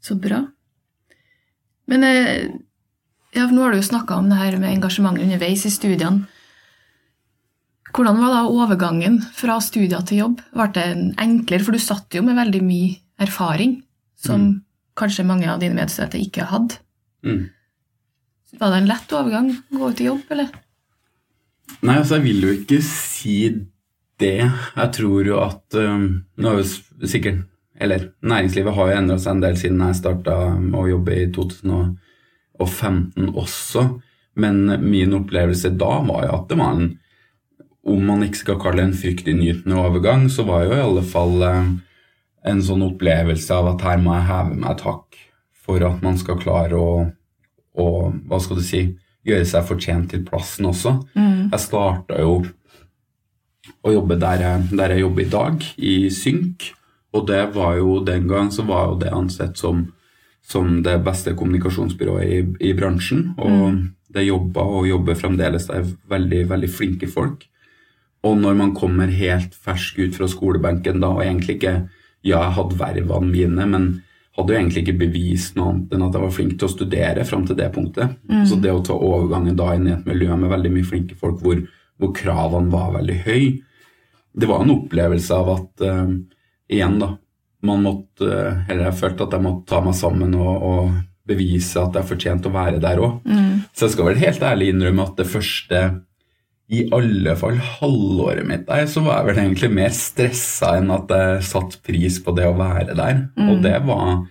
Så 0.02 0.16
bra. 0.22 0.44
Men 1.88 2.04
eh, 2.04 2.50
ja, 3.36 3.48
nå 3.50 3.62
har 3.62 3.72
du 3.74 3.80
jo 3.82 3.90
snakka 3.90 4.18
om 4.18 4.30
det 4.30 4.38
her 4.40 4.58
med 4.58 4.78
engasjement 4.78 5.20
underveis 5.22 5.66
i 5.66 5.74
studiene. 5.74 6.28
Hvordan 7.96 8.20
var 8.20 8.34
da 8.34 8.42
overgangen 8.52 9.22
fra 9.38 9.60
studier 9.64 10.04
til 10.04 10.18
jobb? 10.20 10.42
Ble 10.54 10.68
det 10.76 10.88
enklere, 11.22 11.64
for 11.64 11.72
du 11.72 11.80
satt 11.80 12.12
jo 12.18 12.24
med 12.26 12.36
veldig 12.36 12.62
mye 12.66 12.96
erfaring 13.24 13.78
som 14.20 14.50
kanskje 15.00 15.26
mange 15.28 15.48
av 15.48 15.62
dine 15.62 15.78
medstudenter 15.78 16.20
ikke 16.20 16.48
hadde. 16.50 16.82
Mm. 17.26 17.50
Var 18.60 18.72
det 18.72 18.78
en 18.78 18.90
lett 18.90 19.14
overgang 19.18 19.50
å 19.52 19.80
gå 19.80 19.90
ut 19.92 20.02
i 20.02 20.08
jobb, 20.08 20.24
eller? 20.32 20.48
Nei, 21.82 21.98
altså, 21.98 22.18
jeg 22.18 22.26
vil 22.28 22.46
jo 22.46 22.54
ikke 22.56 22.80
si 22.86 23.38
det. 24.22 24.46
Jeg 24.46 24.90
tror 24.96 25.28
jo 25.28 25.40
at 25.44 25.76
um, 25.76 26.24
Nå 26.40 26.52
er 26.54 26.62
jo 26.62 26.66
sikkert 27.10 27.42
Eller 27.76 28.14
næringslivet 28.24 28.78
har 28.78 28.88
jo 28.88 29.00
endra 29.02 29.18
seg 29.20 29.34
en 29.34 29.42
del 29.44 29.58
siden 29.60 29.82
jeg 29.84 29.98
starta 30.00 30.36
å 30.56 30.86
jobbe 30.88 31.18
i 31.20 31.26
2015 31.36 33.34
også. 33.34 33.84
Men 34.40 34.56
min 34.86 35.18
opplevelse 35.18 35.74
da 35.76 35.98
var 36.08 36.30
jo 36.30 36.38
at 36.38 36.48
det 36.52 36.60
var 36.62 36.78
en 36.78 36.88
Om 37.86 38.08
man 38.08 38.24
ikke 38.24 38.44
skal 38.46 38.62
kalle 38.62 38.80
det 38.80 38.88
en 38.88 39.02
fryktinngytende 39.02 39.76
overgang, 39.78 40.30
så 40.32 40.48
var 40.48 40.64
jo 40.64 40.78
i 40.78 40.86
alle 40.86 41.04
fall 41.06 41.36
um, 41.44 41.76
en 42.46 42.64
sånn 42.64 42.86
opplevelse 42.86 43.52
av 43.54 43.74
at 43.74 43.84
her 43.86 44.00
må 44.02 44.16
jeg 44.16 44.30
heve 44.30 44.56
meg 44.56 44.72
et 44.72 44.86
hakk 44.88 45.25
for 45.66 45.82
at 45.84 46.04
man 46.06 46.20
skal 46.22 46.40
klare 46.42 46.78
å, 46.78 47.06
å 47.76 47.88
Hva 48.30 48.40
skal 48.40 48.62
du 48.62 48.66
si 48.66 48.86
Gjøre 49.26 49.46
seg 49.50 49.66
fortjent 49.66 50.12
til 50.14 50.22
plassen 50.22 50.68
også. 50.70 50.92
Jeg 51.18 51.62
starta 51.64 52.20
jo 52.22 52.44
å 53.82 53.94
jobbe 53.94 54.20
der 54.22 54.44
jeg, 54.44 54.68
der 54.78 54.94
jeg 54.94 55.02
jobber 55.02 55.24
i 55.24 55.32
dag, 55.32 55.66
i 55.82 55.94
Synk. 56.14 56.68
Og 57.16 57.26
det 57.32 57.42
var 57.56 57.80
jo 57.80 57.96
den 58.06 58.28
gang 58.30 58.52
så 58.54 58.68
var 58.68 58.92
jo 58.92 59.00
det 59.02 59.10
ansett 59.16 59.58
som, 59.58 59.82
som 60.46 60.84
det 60.86 61.00
beste 61.06 61.34
kommunikasjonsbyrået 61.38 62.36
i, 62.36 62.70
i 62.70 62.76
bransjen. 62.78 63.32
Og 63.42 63.82
det 64.14 64.28
jobba 64.28 64.68
og 64.78 64.90
jobber 64.92 65.18
fremdeles. 65.18 65.66
Det 65.72 65.80
er 65.80 65.92
veldig, 66.14 66.44
veldig 66.54 66.72
flinke 66.72 67.10
folk. 67.10 67.48
Og 68.26 68.38
når 68.42 68.58
man 68.62 68.74
kommer 68.78 69.10
helt 69.10 69.58
fersk 69.58 70.00
ut 70.02 70.18
fra 70.18 70.30
skolebenken 70.30 71.02
da, 71.02 71.14
og 71.14 71.26
egentlig 71.26 71.60
ikke 71.60 71.78
Ja, 72.26 72.40
jeg 72.42 72.56
hadde 72.56 72.78
vervene 72.80 73.30
mine, 73.30 73.66
men 73.70 73.84
hadde 74.36 74.52
jo 74.52 74.60
egentlig 74.60 74.84
ikke 74.84 75.00
bevist 75.00 75.56
noe 75.56 75.72
annet 75.72 75.94
enn 75.96 76.06
at 76.06 76.16
jeg 76.18 76.26
var 76.26 76.34
flink 76.36 76.56
til 76.60 76.68
å 76.68 76.74
studere 76.74 77.24
fram 77.28 77.46
til 77.48 77.58
det 77.60 77.70
punktet. 77.76 78.18
Så 78.50 78.58
det 78.60 78.74
å 78.74 78.84
ta 78.84 78.96
overgangen 78.98 79.56
da 79.56 79.72
inn 79.76 79.88
i 79.88 79.94
et 79.96 80.08
miljø 80.08 80.36
med 80.36 80.52
veldig 80.52 80.72
mye 80.74 80.88
flinke 80.88 81.16
folk 81.20 81.40
hvor, 81.44 81.62
hvor 82.02 82.12
kravene 82.16 82.74
var 82.74 82.92
veldig 82.98 83.20
høy, 83.28 83.46
det 84.36 84.50
var 84.50 84.66
en 84.66 84.74
opplevelse 84.74 85.36
av 85.38 85.52
at 85.54 85.86
uh, 85.88 86.10
igjen, 86.68 86.98
da 87.00 87.14
man 87.66 87.82
måtte, 87.82 88.28
eller 88.70 88.90
Jeg 88.90 89.00
følte 89.00 89.26
at 89.26 89.32
jeg 89.34 89.42
måtte 89.42 89.70
ta 89.72 89.80
meg 89.82 89.96
sammen 89.98 90.36
og, 90.38 90.66
og 90.70 90.98
bevise 91.26 91.82
at 91.82 91.96
jeg 91.98 92.06
fortjente 92.12 92.52
å 92.52 92.54
være 92.54 92.82
der 92.84 93.00
òg. 93.02 93.24
Så 93.74 93.88
jeg 93.88 93.96
skal 93.96 94.12
vel 94.12 94.20
helt 94.22 94.44
ærlig 94.46 94.68
innrømme 94.70 95.08
at 95.08 95.16
det 95.18 95.26
første 95.32 95.80
i 96.66 96.88
alle 96.96 97.36
fall 97.38 97.60
halvåret 97.62 98.46
mitt 98.48 98.66
der, 98.66 98.88
så 98.90 99.04
var 99.06 99.20
jeg 99.20 99.30
vel 99.30 99.42
egentlig 99.44 99.70
mer 99.78 99.94
stressa 99.94 100.76
enn 100.80 100.90
at 100.96 101.12
jeg 101.14 101.46
satte 101.46 101.82
pris 101.86 102.18
på 102.26 102.34
det 102.38 102.48
å 102.50 102.58
være 102.58 102.98
der. 102.98 103.28
Og 103.46 103.62
det 103.66 103.78
var 103.86 104.26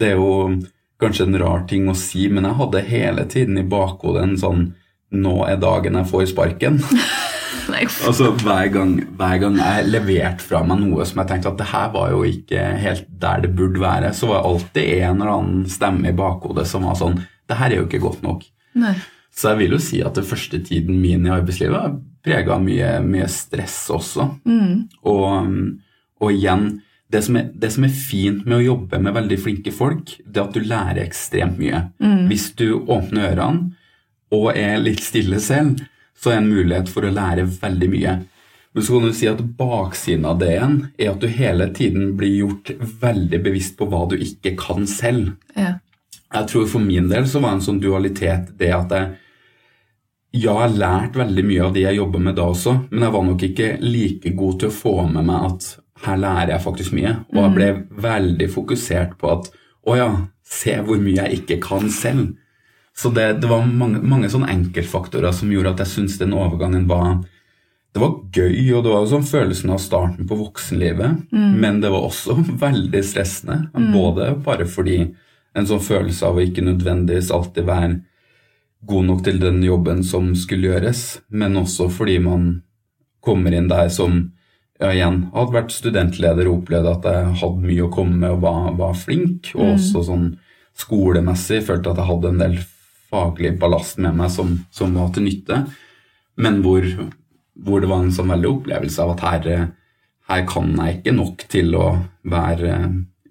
Det 0.00 0.14
er 0.14 0.16
jo 0.16 0.56
kanskje 1.00 1.26
en 1.28 1.38
rar 1.38 1.66
ting 1.68 1.88
å 1.88 1.94
si, 1.96 2.28
men 2.32 2.46
jeg 2.48 2.56
hadde 2.56 2.86
hele 2.88 3.24
tiden 3.28 3.58
i 3.60 3.66
bakhodet 3.68 4.22
en 4.22 4.38
sånn 4.40 4.62
Nå 5.10 5.40
er 5.42 5.58
dagen 5.58 5.98
jeg 5.98 6.06
får 6.06 6.28
sparken. 6.30 6.78
Altså 7.70 8.32
hver 8.34 8.66
gang, 8.74 8.96
hver 9.14 9.36
gang 9.38 9.54
jeg 9.60 9.84
leverte 9.92 10.42
fra 10.42 10.62
meg 10.66 10.80
noe 10.82 11.04
som 11.06 11.20
jeg 11.20 11.30
tenkte 11.30 11.52
at 11.52 11.60
det 11.60 11.68
her 11.70 11.92
var 11.94 12.10
jo 12.10 12.24
ikke 12.26 12.64
helt 12.82 13.04
der 13.22 13.44
det 13.44 13.52
burde 13.54 13.82
være, 13.82 14.10
så 14.16 14.26
var 14.26 14.40
det 14.40 14.50
alltid 14.50 14.88
en 14.96 15.20
eller 15.20 15.32
annen 15.36 15.68
stemme 15.70 16.10
i 16.10 16.16
bakhodet 16.16 16.66
som 16.66 16.88
var 16.88 16.98
sånn 16.98 17.20
Det 17.46 17.58
her 17.60 17.70
er 17.70 17.80
jo 17.80 17.86
ikke 17.86 18.02
godt 18.02 18.24
nok. 18.26 18.42
Nei. 18.78 18.96
Så 19.40 19.54
jeg 19.54 19.62
vil 19.62 19.74
jo 19.78 19.80
si 19.80 20.02
at 20.04 20.18
den 20.18 20.26
første 20.28 20.60
tiden 20.66 20.98
min 21.00 21.24
i 21.24 21.32
arbeidslivet 21.32 21.78
er 21.80 21.96
prega 22.20 22.58
av 22.58 22.64
mye, 22.64 22.92
mye 23.00 23.28
stress 23.32 23.86
også. 23.94 24.26
Og, 25.08 25.52
og 26.20 26.32
igjen, 26.34 26.66
det 27.10 27.22
som, 27.24 27.38
er, 27.40 27.46
det 27.56 27.70
som 27.72 27.86
er 27.86 27.94
fint 27.96 28.44
med 28.44 28.58
å 28.58 28.66
jobbe 28.66 29.00
med 29.00 29.16
veldig 29.16 29.38
flinke 29.40 29.72
folk, 29.72 30.12
det 30.26 30.42
er 30.42 30.44
at 30.44 30.58
du 30.58 30.66
lærer 30.66 31.00
ekstremt 31.06 31.56
mye. 31.58 31.86
Hvis 32.28 32.50
du 32.58 32.82
åpner 32.82 33.30
ørene 33.32 33.72
og 34.36 34.52
er 34.52 34.76
litt 34.82 35.00
stille 35.02 35.40
selv, 35.42 35.80
så 36.20 36.34
er 36.34 36.36
det 36.36 36.42
en 36.44 36.52
mulighet 36.52 36.92
for 36.92 37.08
å 37.08 37.14
lære 37.14 37.48
veldig 37.48 37.88
mye. 37.90 38.18
Men 38.76 38.84
så 38.86 38.98
kan 38.98 39.08
du 39.08 39.16
si 39.16 39.26
at 39.26 39.40
baksiden 39.58 40.28
av 40.28 40.36
det 40.38 40.52
igjen 40.52 40.76
er 41.00 41.14
at 41.14 41.24
du 41.24 41.26
hele 41.32 41.66
tiden 41.74 42.12
blir 42.20 42.36
gjort 42.44 42.70
veldig 43.00 43.40
bevisst 43.48 43.74
på 43.80 43.88
hva 43.90 44.04
du 44.12 44.18
ikke 44.20 44.52
kan 44.60 44.84
selv. 44.86 45.32
Ja. 45.56 45.78
Jeg 46.30 46.46
tror 46.52 46.68
for 46.70 46.84
min 46.84 47.08
del 47.10 47.26
så 47.26 47.40
var 47.42 47.56
det 47.56 47.58
en 47.58 47.66
sånn 47.66 47.82
dualitet 47.82 48.52
det 48.60 48.70
at 48.76 48.94
jeg 48.94 49.08
ja, 50.30 50.52
jeg 50.52 50.56
har 50.60 50.74
lært 50.78 51.16
veldig 51.18 51.44
mye 51.46 51.62
av 51.66 51.72
de 51.74 51.84
jeg 51.84 51.98
jobber 51.98 52.22
med 52.22 52.36
da 52.38 52.44
også, 52.52 52.76
men 52.90 53.06
jeg 53.06 53.14
var 53.16 53.24
nok 53.26 53.46
ikke 53.48 53.70
like 53.82 54.34
god 54.38 54.60
til 54.60 54.70
å 54.70 54.76
få 54.76 54.92
med 55.10 55.26
meg 55.26 55.46
at 55.48 55.70
her 56.04 56.20
lærer 56.20 56.54
jeg 56.54 56.64
faktisk 56.64 56.94
mye. 56.96 57.16
Og 57.34 57.40
jeg 57.42 57.54
ble 57.56 57.70
veldig 58.04 58.46
fokusert 58.52 59.16
på 59.20 59.32
at 59.34 59.50
å 59.90 59.96
ja, 59.98 60.10
se 60.46 60.76
hvor 60.86 61.00
mye 61.02 61.24
jeg 61.24 61.42
ikke 61.42 61.58
kan 61.64 61.90
selv. 61.92 62.30
Så 62.96 63.10
det, 63.14 63.26
det 63.42 63.50
var 63.50 63.66
mange, 63.66 64.00
mange 64.02 64.30
sånne 64.30 64.50
enkeltfaktorer 64.52 65.34
som 65.34 65.50
gjorde 65.52 65.74
at 65.74 65.84
jeg 65.84 65.94
syntes 65.94 66.18
den 66.20 66.36
overgangen 66.36 66.88
var 66.90 67.20
det 67.90 67.98
var 67.98 68.12
gøy, 68.30 68.68
og 68.76 68.84
det 68.84 68.90
var 68.92 69.06
sånn 69.10 69.26
følelsen 69.26 69.72
av 69.74 69.80
starten 69.82 70.26
på 70.30 70.36
voksenlivet, 70.38 71.24
men 71.34 71.80
det 71.82 71.90
var 71.90 72.04
også 72.06 72.36
veldig 72.66 73.00
stressende. 73.02 73.56
Både 73.90 74.28
bare 74.44 74.68
fordi 74.70 75.00
en 75.58 75.66
sånn 75.66 75.82
følelse 75.82 76.28
av 76.28 76.38
å 76.38 76.44
ikke 76.44 76.62
nødvendigvis 76.62 77.32
alltid 77.34 77.66
være 77.66 77.88
god 78.86 79.06
nok 79.06 79.24
til 79.24 79.40
den 79.42 79.62
jobben 79.64 80.02
som 80.06 80.32
skulle 80.38 80.70
gjøres, 80.70 81.20
men 81.28 81.58
også 81.60 81.88
fordi 81.92 82.18
man 82.24 82.50
kommer 83.20 83.54
inn 83.54 83.68
der 83.68 83.90
som 83.92 84.30
ja, 84.80 84.92
igjen 84.94 85.26
hadde 85.34 85.56
vært 85.56 85.74
studentleder 85.74 86.48
og 86.48 86.62
opplevde 86.62 86.94
at 86.96 87.08
jeg 87.10 87.34
hadde 87.42 87.66
mye 87.66 87.86
å 87.86 87.92
komme 87.92 88.16
med 88.22 88.36
og 88.38 88.44
var, 88.46 88.70
var 88.78 88.96
flink, 88.96 89.52
og 89.56 89.74
også 89.74 90.06
sånn 90.08 90.28
skolemessig 90.80 91.60
følte 91.66 91.92
at 91.92 92.00
jeg 92.00 92.08
hadde 92.08 92.30
en 92.30 92.40
del 92.40 92.56
faglig 93.10 93.52
ballast 93.60 94.00
med 94.00 94.16
meg 94.16 94.32
som, 94.32 94.54
som 94.72 94.94
var 94.96 95.10
til 95.12 95.26
nytte, 95.26 95.64
men 96.40 96.60
hvor, 96.64 96.86
hvor 97.60 97.82
det 97.82 97.90
var 97.90 98.06
en 98.06 98.14
sånn 98.14 98.32
veldig 98.32 98.50
opplevelse 98.54 99.04
av 99.04 99.16
at 99.16 99.24
her, 99.26 99.70
her 100.30 100.44
kan 100.48 100.72
jeg 100.78 101.00
ikke 101.00 101.16
nok 101.18 101.44
til 101.52 101.74
å 101.76 101.86
være 102.30 102.76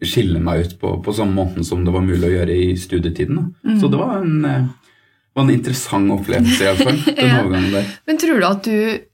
skille 0.05 0.39
meg 0.43 0.63
ut 0.63 0.75
på, 0.79 0.91
på 1.03 1.13
samme 1.15 1.35
måten 1.35 1.65
som 1.67 1.81
det 1.83 1.93
var 1.95 2.05
mulig 2.05 2.27
å 2.27 2.35
gjøre 2.37 2.55
i 2.55 2.67
studietiden. 2.79 3.39
Da. 3.39 3.73
Så 3.81 3.89
det 3.91 3.99
var 3.99 4.21
en, 4.21 4.45
eh, 4.47 4.67
var 5.35 5.45
en 5.45 5.53
interessant 5.53 6.11
opplevelse, 6.15 6.63
iallfall, 6.65 6.97
den 7.19 7.29
Ja. 7.29 7.41
overgangen 7.43 7.71
der. 7.77 7.85
Men 8.09 8.17
tror 8.21 8.39
du 8.41 8.47
at 8.49 8.63
du 8.65 9.05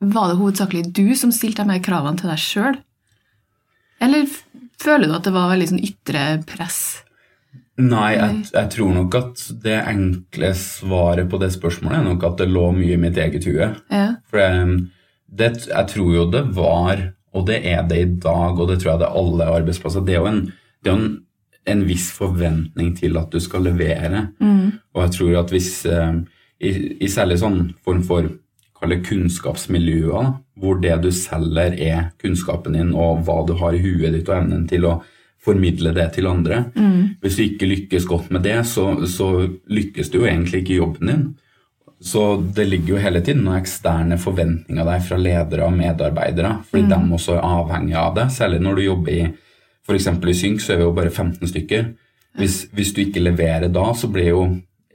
Var 0.00 0.28
det 0.30 0.38
hovedsakelig 0.40 0.82
du 0.96 1.14
som 1.18 1.32
stilte 1.34 1.66
de 1.68 1.74
kravene 1.84 2.16
til 2.16 2.30
deg 2.30 2.38
sjøl? 2.40 2.78
Eller 4.00 4.24
føler 4.80 5.10
du 5.10 5.14
at 5.18 5.26
det 5.28 5.32
var 5.34 5.50
veldig 5.52 5.66
sånn 5.74 5.82
ytre 5.84 6.22
press? 6.48 6.78
Nei, 7.80 8.14
jeg, 8.16 8.38
jeg 8.54 8.70
tror 8.72 8.94
nok 8.96 9.14
at 9.18 9.42
det 9.64 9.76
enkle 9.88 10.50
svaret 10.56 11.28
på 11.32 11.38
det 11.40 11.50
spørsmålet 11.52 11.98
er 11.98 12.06
nok 12.08 12.24
at 12.30 12.40
det 12.40 12.48
lå 12.52 12.66
mye 12.76 12.96
i 12.96 13.00
mitt 13.00 13.16
eget 13.20 13.44
hue. 13.48 13.68
Ja. 13.92 14.06
For 14.32 14.40
det, 14.40 14.80
det, 15.40 15.50
jeg 15.68 15.86
tror 15.92 16.10
jo 16.16 16.24
det 16.32 16.42
var, 16.56 17.04
og 17.36 17.46
det 17.48 17.60
er 17.68 17.84
det 17.88 18.00
i 18.00 18.08
dag, 18.24 18.56
og 18.60 18.68
det 18.72 18.80
tror 18.82 18.94
jeg 18.94 19.02
det 19.04 19.08
er 19.10 19.20
alle 19.20 19.50
arbeidsplasser, 19.60 20.04
det 20.08 20.16
er 20.16 20.20
jo 20.24 20.30
en, 20.32 20.40
det 20.84 20.92
er 20.92 20.96
en, 20.98 21.10
en 21.68 21.84
viss 21.86 22.10
forventning 22.16 22.94
til 22.96 23.18
at 23.20 23.32
du 23.32 23.40
skal 23.42 23.66
levere. 23.68 24.28
Og 24.94 25.02
jeg 25.04 25.16
tror 25.16 25.40
at 25.42 25.50
hvis, 25.54 25.72
eh, 25.86 26.20
i, 26.60 26.70
i 27.04 27.08
særlig 27.08 27.40
sånn 27.42 27.60
form 27.84 28.02
for 28.06 28.30
kunnskapsmiljøer, 28.80 30.30
hvor 30.56 30.80
det 30.80 30.94
du 31.04 31.10
selger 31.12 31.76
er 31.76 32.10
kunnskapen 32.20 32.72
din 32.76 32.94
og 32.96 33.26
hva 33.26 33.42
du 33.46 33.52
har 33.60 33.76
i 33.76 33.82
huet 33.82 34.14
ditt 34.14 34.28
og 34.28 34.38
evnen 34.38 34.66
til 34.68 34.86
å 34.88 35.02
formidle 35.40 35.92
det 35.96 36.06
til 36.16 36.28
andre. 36.28 36.64
Hvis 37.20 37.36
du 37.36 37.44
ikke 37.44 37.68
lykkes 37.68 38.06
godt 38.08 38.30
med 38.30 38.44
det, 38.44 38.58
så, 38.68 39.06
så 39.08 39.48
lykkes 39.68 40.10
du 40.12 40.20
jo 40.20 40.26
egentlig 40.28 40.62
ikke 40.62 40.74
i 40.74 40.80
jobben 40.80 41.12
din. 41.12 41.22
Så 42.00 42.40
det 42.56 42.64
ligger 42.64 42.94
jo 42.94 43.00
hele 43.04 43.20
tiden 43.20 43.44
noen 43.44 43.60
eksterne 43.60 44.16
forventninger 44.20 44.86
der 44.88 45.02
fra 45.04 45.18
ledere 45.20 45.66
og 45.66 45.76
medarbeidere, 45.76 46.54
fordi 46.70 46.88
de 46.88 47.00
også 47.16 47.36
er 47.36 47.44
avhengige 47.44 48.00
av 48.00 48.14
det. 48.16 48.26
Særlig 48.32 48.60
når 48.64 48.76
du 48.78 48.84
jobber 48.84 49.12
i 49.12 49.26
f.eks. 49.90 50.06
i 50.30 50.34
Synk, 50.38 50.62
så 50.64 50.72
er 50.74 50.80
vi 50.80 50.86
jo 50.88 50.94
bare 50.96 51.10
15 51.12 51.50
stykker. 51.50 51.90
Hvis, 52.38 52.60
hvis 52.72 52.92
du 52.94 53.02
ikke 53.02 53.22
leverer 53.26 53.68
da, 53.74 53.88
så 53.98 54.08
blir 54.10 54.30
jo 54.32 54.42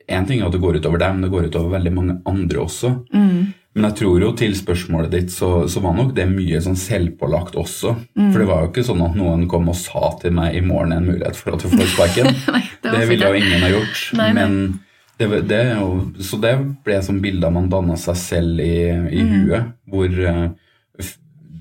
Én 0.05 0.27
ting 0.29 0.37
er 0.37 0.45
at 0.45 0.53
det 0.53 0.59
går 0.61 0.75
utover 0.77 0.99
deg, 1.01 1.15
men 1.15 1.23
det 1.25 1.31
går 1.33 1.47
utover 1.49 1.71
veldig 1.79 1.91
mange 1.95 2.13
andre 2.29 2.59
også. 2.61 2.91
Men 3.09 3.87
jeg 3.87 3.95
tror 3.97 4.21
jo 4.21 4.27
til 4.37 4.51
spørsmålet 4.53 5.09
ditt, 5.15 5.31
så, 5.33 5.47
så 5.67 5.81
var 5.81 5.95
nok 5.97 6.11
det 6.13 6.27
mye 6.29 6.59
sånn 6.61 6.77
selvpålagt 6.77 7.57
også. 7.57 7.95
For 8.13 8.37
det 8.37 8.45
var 8.45 8.61
jo 8.61 8.69
ikke 8.69 8.83
sånn 8.85 9.01
at 9.01 9.15
noen 9.17 9.47
kom 9.49 9.65
og 9.73 9.75
sa 9.79 10.11
til 10.21 10.35
meg 10.37 10.59
i 10.59 10.61
morgen 10.61 10.93
en 10.93 11.07
mulighet 11.09 11.35
for 11.39 11.57
at 11.57 11.65
du 11.65 11.73
får 11.73 11.89
sparken. 11.95 12.29
Nei, 12.53 12.61
det 12.85 12.93
det 12.99 13.07
ville 13.09 13.31
jo 13.33 13.39
ingen 13.41 13.65
ha 13.65 13.71
gjort. 13.73 14.03
Nei, 14.21 14.29
nei. 14.29 14.45
Men 14.45 14.53
det, 15.17 15.41
det 15.49 15.63
så 16.29 16.37
det 16.45 16.53
ble 16.85 17.01
som 17.09 17.17
bilder 17.25 17.57
man 17.57 17.71
danna 17.73 17.97
seg 17.97 18.21
selv 18.21 18.61
i, 18.61 18.75
i 19.09 19.25
Mm. 19.25 19.33
huet. 19.49 19.73
Hvor 19.89 20.21
eh, 20.21 20.45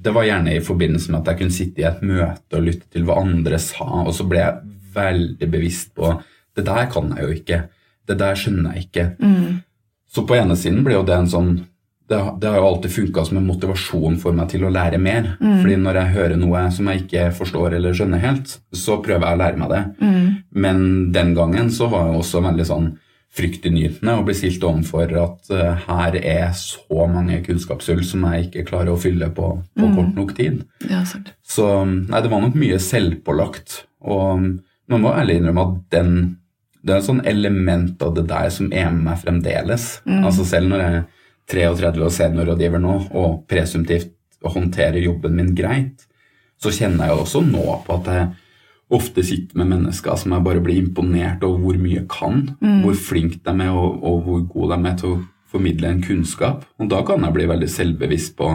det 0.05 0.13
var 0.15 0.27
gjerne 0.29 0.53
i 0.55 0.61
forbindelse 0.65 1.11
med 1.13 1.21
at 1.23 1.31
jeg 1.33 1.39
kunne 1.41 1.57
sitte 1.57 1.81
i 1.83 1.87
et 1.89 2.03
møte 2.05 2.59
og 2.59 2.67
lytte 2.67 2.89
til 2.93 3.07
hva 3.09 3.17
andre 3.23 3.59
sa, 3.63 3.87
og 4.05 4.13
så 4.15 4.27
ble 4.29 4.43
jeg 4.43 4.73
veldig 4.95 5.49
bevisst 5.51 5.95
på 5.97 6.11
det 6.55 6.65
der 6.69 6.87
kan 6.93 7.09
jeg 7.17 7.25
jo 7.25 7.33
ikke. 7.35 7.57
Det 8.07 8.17
der 8.21 8.37
skjønner 8.39 8.75
jeg 8.77 8.85
ikke. 8.87 9.05
Mm. 9.19 9.63
Så 10.15 10.23
på 10.29 10.37
ene 10.37 10.55
siden 10.61 10.85
ble 10.87 10.95
jo 10.99 11.07
det 11.09 11.17
en 11.17 11.31
sånn 11.33 11.55
det, 12.07 12.19
har- 12.21 12.35
det 12.39 12.51
har 12.53 12.59
jo 12.61 12.67
alltid 12.69 12.93
funka 12.93 13.23
som 13.25 13.39
en 13.41 13.47
motivasjon 13.49 14.19
for 14.21 14.37
meg 14.37 14.51
til 14.53 14.67
å 14.69 14.71
lære 14.71 14.99
mer. 15.01 15.31
Mm. 15.41 15.55
Fordi 15.63 15.77
når 15.81 15.95
jeg 15.99 16.13
hører 16.19 16.37
noe 16.37 16.61
som 16.71 16.87
jeg 16.93 17.01
ikke 17.07 17.23
forstår 17.39 17.75
eller 17.79 17.97
skjønner 17.97 18.21
helt, 18.21 18.59
så 18.77 18.99
prøver 19.03 19.25
jeg 19.25 19.39
å 19.39 19.41
lære 19.41 19.57
meg 19.63 19.73
det. 19.73 19.83
Mm. 20.05 20.27
Men 20.53 20.85
den 21.17 21.33
gangen 21.35 21.71
så 21.73 21.89
var 21.91 22.11
jeg 22.11 22.21
også 22.21 22.43
veldig 22.45 22.67
sånn 22.69 22.91
fryktinngytende 23.35 24.13
og 24.19 24.29
bli 24.29 24.35
stilt 24.39 24.63
overfor 24.67 25.11
at 25.19 25.49
uh, 25.51 25.81
her 25.89 26.17
er 26.21 26.53
så 26.55 27.07
mange 27.11 27.41
kunnskapshull 27.47 28.05
som 28.07 28.23
jeg 28.31 28.47
ikke 28.49 28.67
klarer 28.69 28.93
å 28.95 29.01
fylle 29.01 29.27
på, 29.35 29.49
på 29.75 29.89
Mm. 29.89 29.97
kort 29.97 30.15
nok 30.15 30.35
tid. 30.39 30.61
Ja, 30.91 31.03
sant. 31.05 31.33
Så 31.43 31.67
nei, 31.87 32.21
det 32.23 32.31
var 32.31 32.41
nok 32.45 32.55
mye 32.55 32.79
selvpålagt. 32.79 33.83
Og 34.07 34.47
man 34.89 35.03
må 35.03 35.13
ærlig 35.17 35.41
innrømme 35.41 35.65
at 35.67 35.77
den, 35.97 36.15
det 36.85 36.95
er 36.95 36.99
et 37.03 37.09
sånn 37.09 37.25
element 37.27 38.03
av 38.07 38.15
det 38.15 38.27
der 38.31 38.51
som 38.55 38.71
er 38.73 38.91
med 38.93 39.03
meg 39.09 39.19
fremdeles. 39.25 39.89
Altså 40.07 40.45
Selv 40.47 40.69
når 40.71 40.85
jeg 40.85 40.95
er 41.01 41.05
33 41.51 42.05
og 42.07 42.13
seniorrådgiver 42.13 42.81
nå, 42.81 42.95
og 43.17 43.43
presumptivt 43.51 44.13
håndterer 44.45 45.01
jobben 45.03 45.35
min 45.37 45.55
greit, 45.57 46.07
så 46.61 46.71
kjenner 46.73 47.09
jeg 47.11 47.19
også 47.25 47.41
nå 47.45 47.65
på 47.87 47.99
at 47.99 48.11
jeg 48.13 48.29
ofte 48.93 49.25
sitter 49.25 49.57
med 49.61 49.71
mennesker 49.71 50.19
som 50.21 50.35
jeg 50.35 50.45
bare 50.45 50.63
blir 50.65 50.83
imponert 50.83 51.45
over 51.47 51.63
hvor 51.63 51.79
mye 51.81 52.03
kan, 52.11 52.43
hvor 52.85 52.99
flink 52.99 53.39
de 53.47 53.55
er 53.65 53.73
og, 53.73 54.03
og 54.05 54.21
hvor 54.27 54.43
gode 54.51 54.77
de 54.77 54.91
er 54.91 54.99
til 55.01 55.15
å 55.15 55.23
formidle 55.55 55.89
en 55.89 56.03
kunnskap. 56.05 56.67
Og 56.83 56.91
da 56.93 57.01
kan 57.07 57.25
jeg 57.25 57.37
bli 57.37 57.49
veldig 57.51 57.71
selvbevisst 57.71 58.37
på 58.39 58.51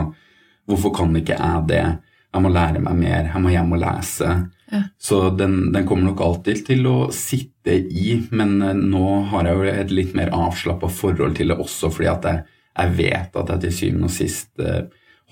hvorfor 0.70 0.94
kan 1.00 1.16
ikke 1.18 1.40
jeg 1.40 1.66
det? 1.72 1.84
Jeg 2.30 2.46
må 2.46 2.52
lære 2.54 2.82
meg 2.86 2.98
mer, 3.00 3.32
jeg 3.32 3.42
må 3.42 3.50
hjem 3.50 3.74
og 3.74 3.82
lese. 3.82 4.34
Ja. 4.70 4.84
Så 5.02 5.22
den, 5.34 5.72
den 5.74 5.88
kommer 5.90 6.12
nok 6.12 6.22
alltid 6.22 6.62
til 6.68 6.86
å 6.86 6.98
sitte 7.16 7.74
i, 7.74 8.20
men 8.30 8.60
eh, 8.62 8.78
nå 8.78 9.06
har 9.32 9.50
jeg 9.50 9.58
jo 9.58 9.72
et 9.72 9.94
litt 9.94 10.14
mer 10.18 10.30
avslappa 10.36 10.92
forhold 10.94 11.40
til 11.40 11.50
det 11.50 11.58
også, 11.58 11.90
fordi 11.90 12.12
at 12.12 12.28
jeg, 12.30 12.44
jeg 12.78 12.94
vet 13.00 13.40
at 13.42 13.54
jeg 13.56 13.64
til 13.64 13.76
syvende 13.80 14.12
og 14.12 14.14
sist 14.14 14.62
eh, 14.62 14.84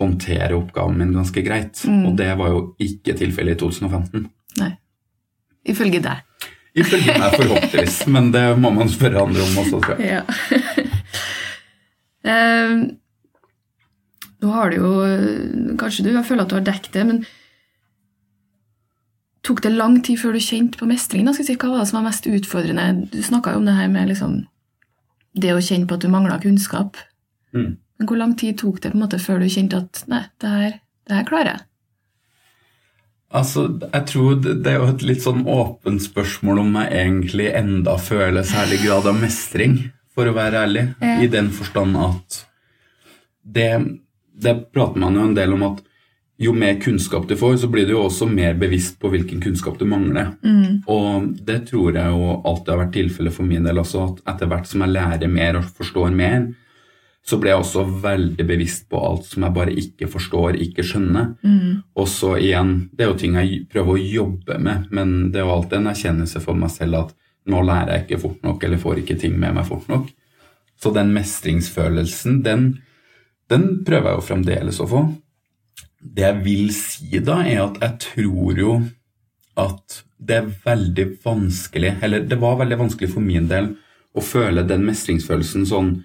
håndterer 0.01 0.55
oppgaven 0.57 0.97
min 0.97 1.13
ganske 1.13 1.43
greit. 1.45 1.83
Og 1.85 2.17
det 2.17 2.31
var 2.39 2.49
jo 2.53 2.63
ikke 2.81 3.13
tilfellet 3.17 3.57
i 3.57 3.61
2015. 3.61 4.25
Ifølge 5.67 6.01
deg. 6.03 6.23
Ifølge 6.77 7.17
meg 7.17 7.33
forhåpentligvis, 7.33 7.99
men 8.13 8.31
det 8.35 8.45
må 8.61 8.71
man 8.75 8.91
spørre 8.91 9.23
andre 9.25 9.43
om 9.43 9.59
også, 9.63 9.81
tror 9.83 10.01
jeg. 10.01 10.19
Ja. 10.19 10.23
Ehm, 12.27 12.79
nå 14.43 14.49
har 14.51 14.73
du 14.73 14.81
jo 14.81 14.87
Kanskje 15.79 16.03
du 16.03 16.09
jeg 16.11 16.25
føler 16.27 16.43
at 16.43 16.51
du 16.51 16.57
har 16.57 16.65
dekket 16.65 16.97
det, 16.97 17.05
men 17.07 17.21
tok 19.47 19.61
det 19.63 19.71
lang 19.71 20.01
tid 20.03 20.19
før 20.19 20.35
du 20.35 20.41
kjente 20.43 20.81
på 20.81 20.89
mestring? 20.89 21.23
Da? 21.23 21.31
Skal 21.31 21.45
vi 21.45 21.53
si, 21.53 21.55
hva 21.61 21.69
var 21.71 21.85
det 21.85 21.89
som 21.91 22.01
var 22.01 22.07
mest 22.09 22.27
utfordrende? 22.27 23.07
Du 23.13 23.21
snakka 23.23 23.53
jo 23.53 23.61
om 23.61 23.69
det 23.69 23.77
her 23.77 23.87
med 23.93 24.11
liksom, 24.11 24.41
det 25.39 25.53
å 25.55 25.63
kjenne 25.63 25.87
på 25.87 25.95
at 25.95 26.03
du 26.03 26.11
mangla 26.11 26.39
kunnskap. 26.43 26.99
Mm. 27.55 27.77
Men 27.77 28.09
hvor 28.09 28.19
lang 28.19 28.35
tid 28.37 28.59
tok 28.59 28.81
det 28.83 28.91
på 28.91 28.99
en 28.99 29.05
måte 29.05 29.21
før 29.23 29.39
du 29.39 29.47
kjente 29.49 29.79
at 29.79 30.03
nei, 30.11 30.25
det 30.43 30.51
her, 30.51 30.77
det 31.07 31.21
her 31.21 31.29
klarer 31.29 31.53
jeg? 31.53 31.66
Altså, 33.35 33.65
jeg 33.83 34.05
tror 34.07 34.37
det, 34.39 34.53
det 34.63 34.71
er 34.71 34.77
jo 34.79 34.91
et 34.93 35.03
litt 35.03 35.23
sånn 35.23 35.43
åpent 35.51 36.03
spørsmål 36.03 36.61
om 36.63 36.77
jeg 36.79 36.93
egentlig 37.01 37.49
enda 37.59 37.97
føler 37.99 38.47
særlig 38.47 38.79
grad 38.85 39.09
av 39.09 39.19
mestring, 39.19 39.79
for 40.15 40.29
å 40.29 40.35
være 40.37 40.63
ærlig. 40.63 40.85
Ja. 41.03 41.17
I 41.21 41.27
den 41.31 41.51
forstand 41.53 41.97
at 41.99 42.39
det, 43.43 43.69
det 44.31 44.55
prater 44.73 45.03
man 45.03 45.19
jo 45.19 45.27
en 45.27 45.35
del 45.37 45.53
om 45.57 45.67
at 45.67 45.83
jo 46.37 46.53
mer 46.53 46.77
kunnskap 46.81 47.25
du 47.27 47.33
får, 47.37 47.57
så 47.63 47.69
blir 47.71 47.87
du 47.87 47.95
jo 47.95 48.03
også 48.05 48.27
mer 48.29 48.57
bevisst 48.59 48.99
på 49.01 49.09
hvilken 49.09 49.41
kunnskap 49.41 49.79
du 49.79 49.87
mangler. 49.89 50.35
Og 50.85 51.31
det 51.47 51.63
tror 51.71 51.97
jeg 51.97 52.13
jo 52.13 52.35
alltid 52.45 52.73
har 52.73 52.81
vært 52.83 52.93
tilfellet 52.93 53.33
for 53.33 53.49
min 53.49 53.65
del 53.65 53.81
også, 53.81 54.03
at 54.05 54.35
etter 54.35 54.51
hvert 54.51 54.69
som 54.69 54.85
jeg 54.85 54.93
lærer 54.93 55.33
mer 55.33 55.57
og 55.57 55.71
forstår 55.79 56.13
mer, 56.13 56.51
så 57.27 57.37
ble 57.41 57.51
jeg 57.51 57.59
også 57.59 57.83
veldig 58.03 58.45
bevisst 58.47 58.85
på 58.87 58.99
alt 59.03 59.25
som 59.27 59.43
jeg 59.43 59.55
bare 59.57 59.73
ikke 59.75 60.07
forstår, 60.07 60.55
ikke 60.63 60.85
skjønner. 60.87 61.33
Og 61.99 62.07
så 62.07 62.37
igjen, 62.39 62.89
det 62.95 63.03
er 63.03 63.11
jo 63.11 63.17
ting 63.19 63.35
jeg 63.35 63.65
prøver 63.71 63.97
å 63.97 64.05
jobbe 64.15 64.59
med, 64.63 64.87
men 64.95 65.31
det 65.33 65.41
er 65.41 65.47
jo 65.47 65.55
alltid 65.57 65.81
en 65.81 65.91
erkjennelse 65.91 66.43
for 66.43 66.55
meg 66.55 66.71
selv 66.71 67.01
at 67.01 67.15
nå 67.47 67.61
lærer 67.67 67.93
jeg 67.93 68.05
ikke 68.05 68.21
fort 68.23 68.47
nok, 68.47 68.63
eller 68.63 68.79
får 68.79 69.03
ikke 69.03 69.19
ting 69.19 69.35
med 69.39 69.55
meg 69.59 69.67
fort 69.67 69.87
nok. 69.91 70.07
Så 70.79 70.91
den 70.95 71.11
mestringsfølelsen, 71.15 72.41
den, 72.45 72.67
den 73.51 73.67
prøver 73.87 74.13
jeg 74.13 74.21
jo 74.21 74.27
fremdeles 74.29 74.79
å 74.83 74.87
få. 74.87 75.03
Det 75.99 76.23
jeg 76.23 76.43
vil 76.45 76.71
si 76.75 77.19
da, 77.19 77.41
er 77.43 77.65
at 77.65 77.81
jeg 77.83 78.03
tror 78.07 78.61
jo 78.61 78.73
at 79.57 80.03
det 80.17 80.37
er 80.37 80.51
veldig 80.63 81.09
vanskelig, 81.25 81.97
eller 82.05 82.23
det 82.29 82.39
var 82.39 82.59
veldig 82.61 82.79
vanskelig 82.85 83.11
for 83.11 83.25
min 83.25 83.49
del 83.49 83.73
å 84.17 84.23
føle 84.23 84.63
den 84.65 84.85
mestringsfølelsen 84.87 85.65
sånn 85.67 85.97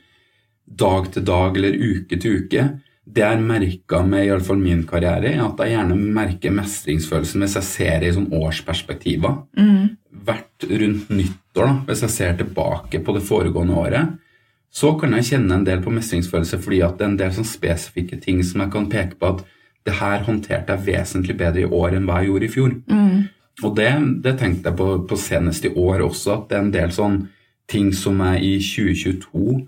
dag 0.78 1.12
til 1.12 1.24
dag 1.26 1.56
eller 1.58 1.76
uke 1.76 2.18
til 2.18 2.42
uke. 2.42 2.66
Det 3.02 3.22
jeg 3.24 3.42
merka 3.42 4.02
med 4.06 4.26
i 4.26 4.30
alle 4.30 4.46
fall 4.46 4.60
min 4.62 4.84
karriere, 4.86 5.32
er 5.32 5.42
at 5.42 5.58
jeg 5.58 5.74
gjerne 5.74 5.96
merker 5.98 6.54
mestringsfølelsen 6.54 7.42
hvis 7.42 7.56
jeg 7.58 7.68
ser 7.68 7.96
det 8.00 8.12
i 8.12 8.16
sånn 8.16 8.30
årsperspektiver. 8.38 9.40
Hvert 10.22 10.66
rundt 10.70 11.10
nyttår, 11.10 11.66
da, 11.66 11.72
hvis 11.88 12.04
jeg 12.06 12.14
ser 12.14 12.36
tilbake 12.38 13.02
på 13.02 13.16
det 13.16 13.24
foregående 13.26 13.74
året, 13.74 14.12
så 14.72 14.94
kan 14.96 15.12
jeg 15.18 15.26
kjenne 15.32 15.58
en 15.58 15.66
del 15.66 15.82
på 15.84 15.92
mestringsfølelse 15.92 16.58
fordi 16.62 16.78
at 16.86 16.94
det 16.96 17.04
er 17.04 17.10
en 17.10 17.18
del 17.20 17.34
sånn 17.36 17.48
spesifikke 17.48 18.16
ting 18.22 18.40
som 18.46 18.62
jeg 18.62 18.72
kan 18.72 18.88
peke 18.88 19.18
på 19.20 19.34
at 19.34 19.42
det 19.84 19.98
her 19.98 20.22
håndterte 20.24 20.72
jeg 20.72 20.86
vesentlig 20.86 21.36
bedre 21.36 21.66
i 21.66 21.68
år 21.68 21.98
enn 21.98 22.06
hva 22.06 22.22
jeg 22.22 22.30
gjorde 22.30 22.46
i 22.46 22.52
fjor. 22.54 22.72
Og 23.66 23.76
det, 23.76 23.90
det 24.24 24.38
tenkte 24.38 24.70
jeg 24.70 24.78
på, 24.78 24.86
på 25.10 25.18
senest 25.18 25.66
i 25.66 25.74
år 25.74 26.06
også, 26.06 26.38
at 26.38 26.48
det 26.48 26.56
er 26.56 26.62
en 26.62 26.72
del 26.72 26.94
sånn 26.94 27.18
ting 27.68 27.92
som 27.92 28.22
jeg 28.22 28.42
i 28.46 28.54
2022 28.62 29.58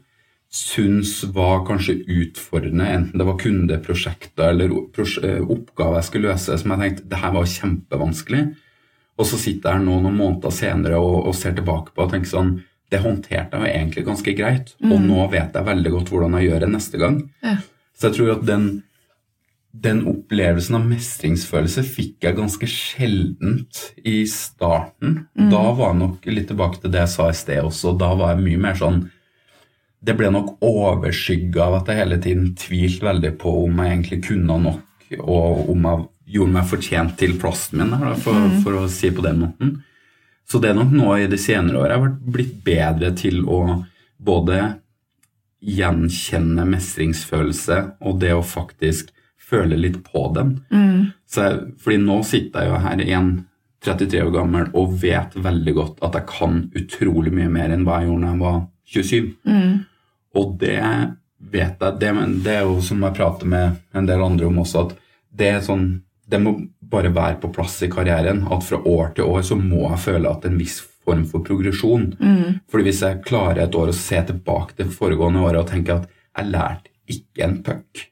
syns 0.54 1.24
var 1.34 1.64
kanskje 1.66 1.96
utfordrende, 2.06 2.86
enten 2.86 3.18
det 3.18 3.26
var 3.26 3.38
kundeprosjekter 3.40 4.52
eller 4.52 4.70
eh, 4.70 5.40
oppgaver 5.42 5.98
jeg 5.98 6.08
skulle 6.08 6.30
løse, 6.30 6.58
som 6.60 6.74
jeg 6.74 6.82
tenkte 6.82 7.08
det 7.10 7.22
her 7.24 7.34
var 7.34 7.50
kjempevanskelig. 7.50 8.44
Og 9.18 9.28
så 9.30 9.38
sitter 9.38 9.70
jeg 9.70 9.80
her 9.80 9.84
nå 9.86 9.98
noen 10.04 10.16
måneder 10.18 10.54
senere 10.54 11.00
og, 11.02 11.26
og 11.26 11.34
ser 11.38 11.56
tilbake 11.58 11.94
på 11.94 12.06
og 12.06 12.14
tenker 12.14 12.30
sånn 12.30 12.54
Det 12.92 13.00
håndterte 13.02 13.58
jeg 13.58 13.64
jo 13.64 13.74
egentlig 13.74 14.02
ganske 14.06 14.32
greit, 14.38 14.74
og 14.84 14.98
nå 15.02 15.24
vet 15.32 15.56
jeg 15.56 15.66
veldig 15.66 15.92
godt 15.94 16.10
hvordan 16.12 16.36
jeg 16.38 16.46
gjør 16.46 16.60
det 16.62 16.68
neste 16.70 17.00
gang. 17.00 17.16
Ja. 17.42 17.54
Så 17.96 18.06
jeg 18.06 18.16
tror 18.18 18.30
at 18.36 18.44
den, 18.46 18.68
den 19.86 20.02
opplevelsen 20.10 20.76
av 20.78 20.84
mestringsfølelse 20.86 21.82
fikk 21.88 22.28
jeg 22.28 22.38
ganske 22.38 22.68
sjeldent 22.70 23.80
i 24.06 24.20
starten. 24.30 25.24
Da 25.34 25.64
var 25.74 25.90
jeg 25.90 26.00
nok 26.04 26.30
litt 26.30 26.46
tilbake 26.52 26.82
til 26.82 26.94
det 26.94 27.02
jeg 27.02 27.14
sa 27.16 27.30
i 27.32 27.38
sted 27.40 27.64
også. 27.64 27.96
Da 27.98 28.12
var 28.20 28.36
jeg 28.36 28.44
mye 28.44 28.62
mer 28.68 28.78
sånn 28.78 29.02
Det 30.04 30.16
ble 30.18 30.28
nok 30.32 30.58
overskygga 30.64 31.62
av 31.64 31.78
at 31.78 31.88
jeg 31.90 32.02
hele 32.02 32.18
tiden 32.20 32.50
tvilte 32.60 33.06
veldig 33.06 33.32
på 33.40 33.54
om 33.64 33.80
jeg 33.80 33.94
egentlig 33.94 34.20
kunne 34.26 34.58
nok, 34.66 35.08
og 35.22 35.70
om 35.72 35.88
jeg 35.88 36.04
gjorde 36.36 36.56
meg 36.56 36.68
fortjent 36.68 37.16
til 37.20 37.34
plassen 37.40 37.80
min, 37.80 37.92
da, 37.92 38.12
for, 38.20 38.48
for 38.64 38.82
å 38.82 38.86
si 38.92 39.10
på 39.14 39.24
den 39.24 39.40
måten. 39.44 39.74
Så 40.48 40.60
det 40.60 40.70
er 40.70 40.76
nok 40.76 40.92
nå 40.92 41.14
i 41.16 41.28
de 41.30 41.38
senere 41.40 41.80
år 41.80 41.92
jeg 41.94 42.02
har 42.02 42.16
blitt 42.36 42.56
bedre 42.66 43.12
til 43.16 43.44
å 43.48 43.60
både 44.24 44.60
gjenkjenne 45.64 46.66
mestringsfølelse 46.68 47.78
og 48.04 48.20
det 48.20 48.34
å 48.36 48.44
faktisk 48.44 49.08
føle 49.40 49.78
litt 49.80 50.02
på 50.04 50.26
den. 50.36 50.58
Så 51.28 51.46
jeg, 51.46 51.62
fordi 51.80 51.98
nå 52.04 52.20
sitter 52.28 52.64
jeg 52.64 52.72
jo 52.72 52.82
her 52.84 53.04
igjen 53.04 53.32
33 53.84 54.20
år 54.24 54.30
gammel 54.36 54.68
og 54.76 54.94
vet 55.00 55.34
veldig 55.44 55.74
godt 55.76 56.04
at 56.04 56.16
jeg 56.20 56.28
kan 56.28 56.60
utrolig 56.76 57.32
mye 57.36 57.50
mer 57.52 57.72
enn 57.74 57.84
hva 57.84 58.00
jeg 58.00 58.10
gjorde 58.10 58.24
da 58.24 58.32
jeg 58.32 58.44
var 58.44 58.62
27. 58.94 59.26
Og 60.38 60.56
det 60.60 60.80
vet 61.38 61.80
jeg, 61.80 61.98
det, 62.00 62.12
det 62.44 62.56
er 62.58 62.64
jo 62.66 62.80
som 62.84 63.02
jeg 63.04 63.16
prater 63.16 63.50
med 63.50 63.78
en 63.94 64.08
del 64.08 64.22
andre 64.24 64.48
om 64.48 64.62
også, 64.64 64.86
at 64.86 64.96
det 65.34 65.50
er 65.50 65.62
sånn 65.64 65.86
det 66.24 66.40
må 66.40 66.54
bare 66.80 67.12
være 67.12 67.36
på 67.42 67.50
plass 67.52 67.76
i 67.84 67.90
karrieren. 67.92 68.46
At 68.52 68.64
fra 68.64 68.78
år 68.80 69.12
til 69.16 69.28
år 69.28 69.44
så 69.44 69.58
må 69.60 69.82
jeg 69.90 70.02
føle 70.06 70.30
at 70.30 70.46
en 70.48 70.56
viss 70.56 70.78
form 71.04 71.26
for 71.28 71.44
progresjon. 71.44 72.08
Mm. 72.16 72.60
Fordi 72.70 72.88
hvis 72.88 73.02
jeg 73.04 73.22
klarer 73.26 73.64
et 73.64 73.76
år 73.76 73.92
å 73.92 73.96
se 73.98 74.22
tilbake 74.30 74.78
til 74.78 74.92
foregående 74.92 75.44
året 75.44 75.64
og 75.64 75.70
tenke 75.70 75.98
at 75.98 76.08
jeg 76.08 76.50
lærte 76.50 76.92
ikke 77.12 77.44
en 77.44 77.58
puck, 77.66 78.06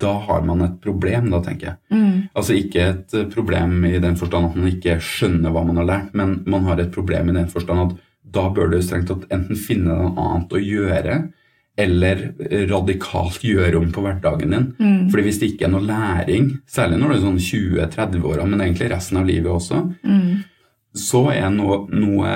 da 0.00 0.12
har 0.28 0.44
man 0.46 0.62
et 0.64 0.76
problem, 0.80 1.26
da, 1.32 1.42
tenker 1.44 1.72
jeg. 1.72 1.78
Mm. 1.92 2.30
Altså 2.38 2.54
ikke 2.56 2.86
et 2.92 3.16
problem 3.34 3.82
i 3.88 3.98
den 4.00 4.16
forstand 4.16 4.48
at 4.48 4.56
man 4.56 4.70
ikke 4.70 5.00
skjønner 5.04 5.52
hva 5.52 5.64
man 5.66 5.82
har 5.82 5.90
lært, 5.90 6.14
men 6.16 6.38
man 6.48 6.64
har 6.70 6.80
et 6.80 6.94
problem 6.94 7.28
i 7.28 7.36
den 7.36 7.50
forstand 7.52 7.82
at 7.82 7.98
da 8.30 8.46
bør 8.54 8.70
du 8.70 8.78
strengt 8.84 9.10
tatt 9.10 9.26
enten 9.34 9.58
finne 9.58 9.96
noe 9.96 10.14
annet 10.14 10.54
å 10.54 10.62
gjøre, 10.62 11.18
eller 11.78 12.34
radikalt 12.68 13.40
gjøre 13.46 13.78
om 13.78 13.90
på 13.94 14.02
hverdagen 14.04 14.50
din. 14.52 14.66
Mm. 14.78 15.10
Fordi 15.12 15.22
hvis 15.24 15.38
det 15.40 15.52
ikke 15.52 15.68
er 15.68 15.72
noe 15.72 15.86
læring, 15.86 16.50
særlig 16.68 16.98
når 17.00 17.08
du 17.08 17.14
er 17.14 17.22
sånn 17.24 17.40
20-30-åra, 17.46 18.46
men 18.50 18.60
egentlig 18.66 18.90
resten 18.92 19.20
av 19.20 19.26
livet 19.28 19.50
også, 19.52 19.82
Mm. 20.04 20.42
så 20.94 21.22
er 21.32 21.48
noe, 21.54 21.86
noe 21.94 22.30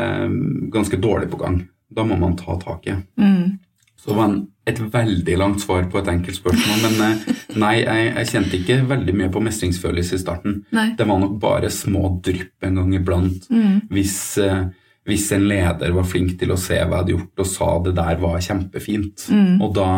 ganske 0.73 0.97
dårlig 1.01 1.31
på 1.33 1.41
gang. 1.43 1.69
Da 1.95 2.05
må 2.07 2.17
man 2.19 2.37
ta 2.37 2.57
tak 2.59 2.87
i. 2.87 2.95
Mm. 3.21 3.59
Så 3.99 4.11
det 4.11 4.17
var 4.17 4.29
en, 4.31 4.39
et 4.67 4.79
veldig 4.93 5.37
langt 5.39 5.61
svar 5.61 5.85
på 5.91 5.99
et 6.01 6.09
enkelt 6.09 6.37
spørsmål. 6.37 6.81
Men 6.85 7.05
eh, 7.05 7.35
nei, 7.63 7.75
jeg, 7.83 8.15
jeg 8.15 8.31
kjente 8.33 8.59
ikke 8.61 8.79
veldig 8.91 9.15
mye 9.17 9.31
på 9.33 9.43
mestringsfølelse 9.45 10.15
i 10.19 10.23
starten. 10.23 10.57
Nei. 10.77 10.91
Det 10.99 11.07
var 11.09 11.21
nok 11.23 11.37
bare 11.43 11.71
små 11.73 12.15
drypp 12.25 12.65
en 12.69 12.81
gang 12.81 12.95
iblant. 12.99 13.47
Mm. 13.51 13.81
Hvis, 13.91 14.17
eh, 14.43 14.67
hvis 15.05 15.27
en 15.37 15.49
leder 15.49 15.93
var 15.93 16.07
flink 16.09 16.39
til 16.41 16.55
å 16.55 16.61
se 16.61 16.79
hva 16.79 16.85
jeg 16.85 17.03
hadde 17.03 17.13
gjort, 17.13 17.43
og 17.43 17.49
sa 17.49 17.69
det 17.85 17.93
der 17.99 18.21
var 18.23 18.39
kjempefint. 18.45 19.27
Mm. 19.29 19.59
Og 19.65 19.75
da 19.77 19.89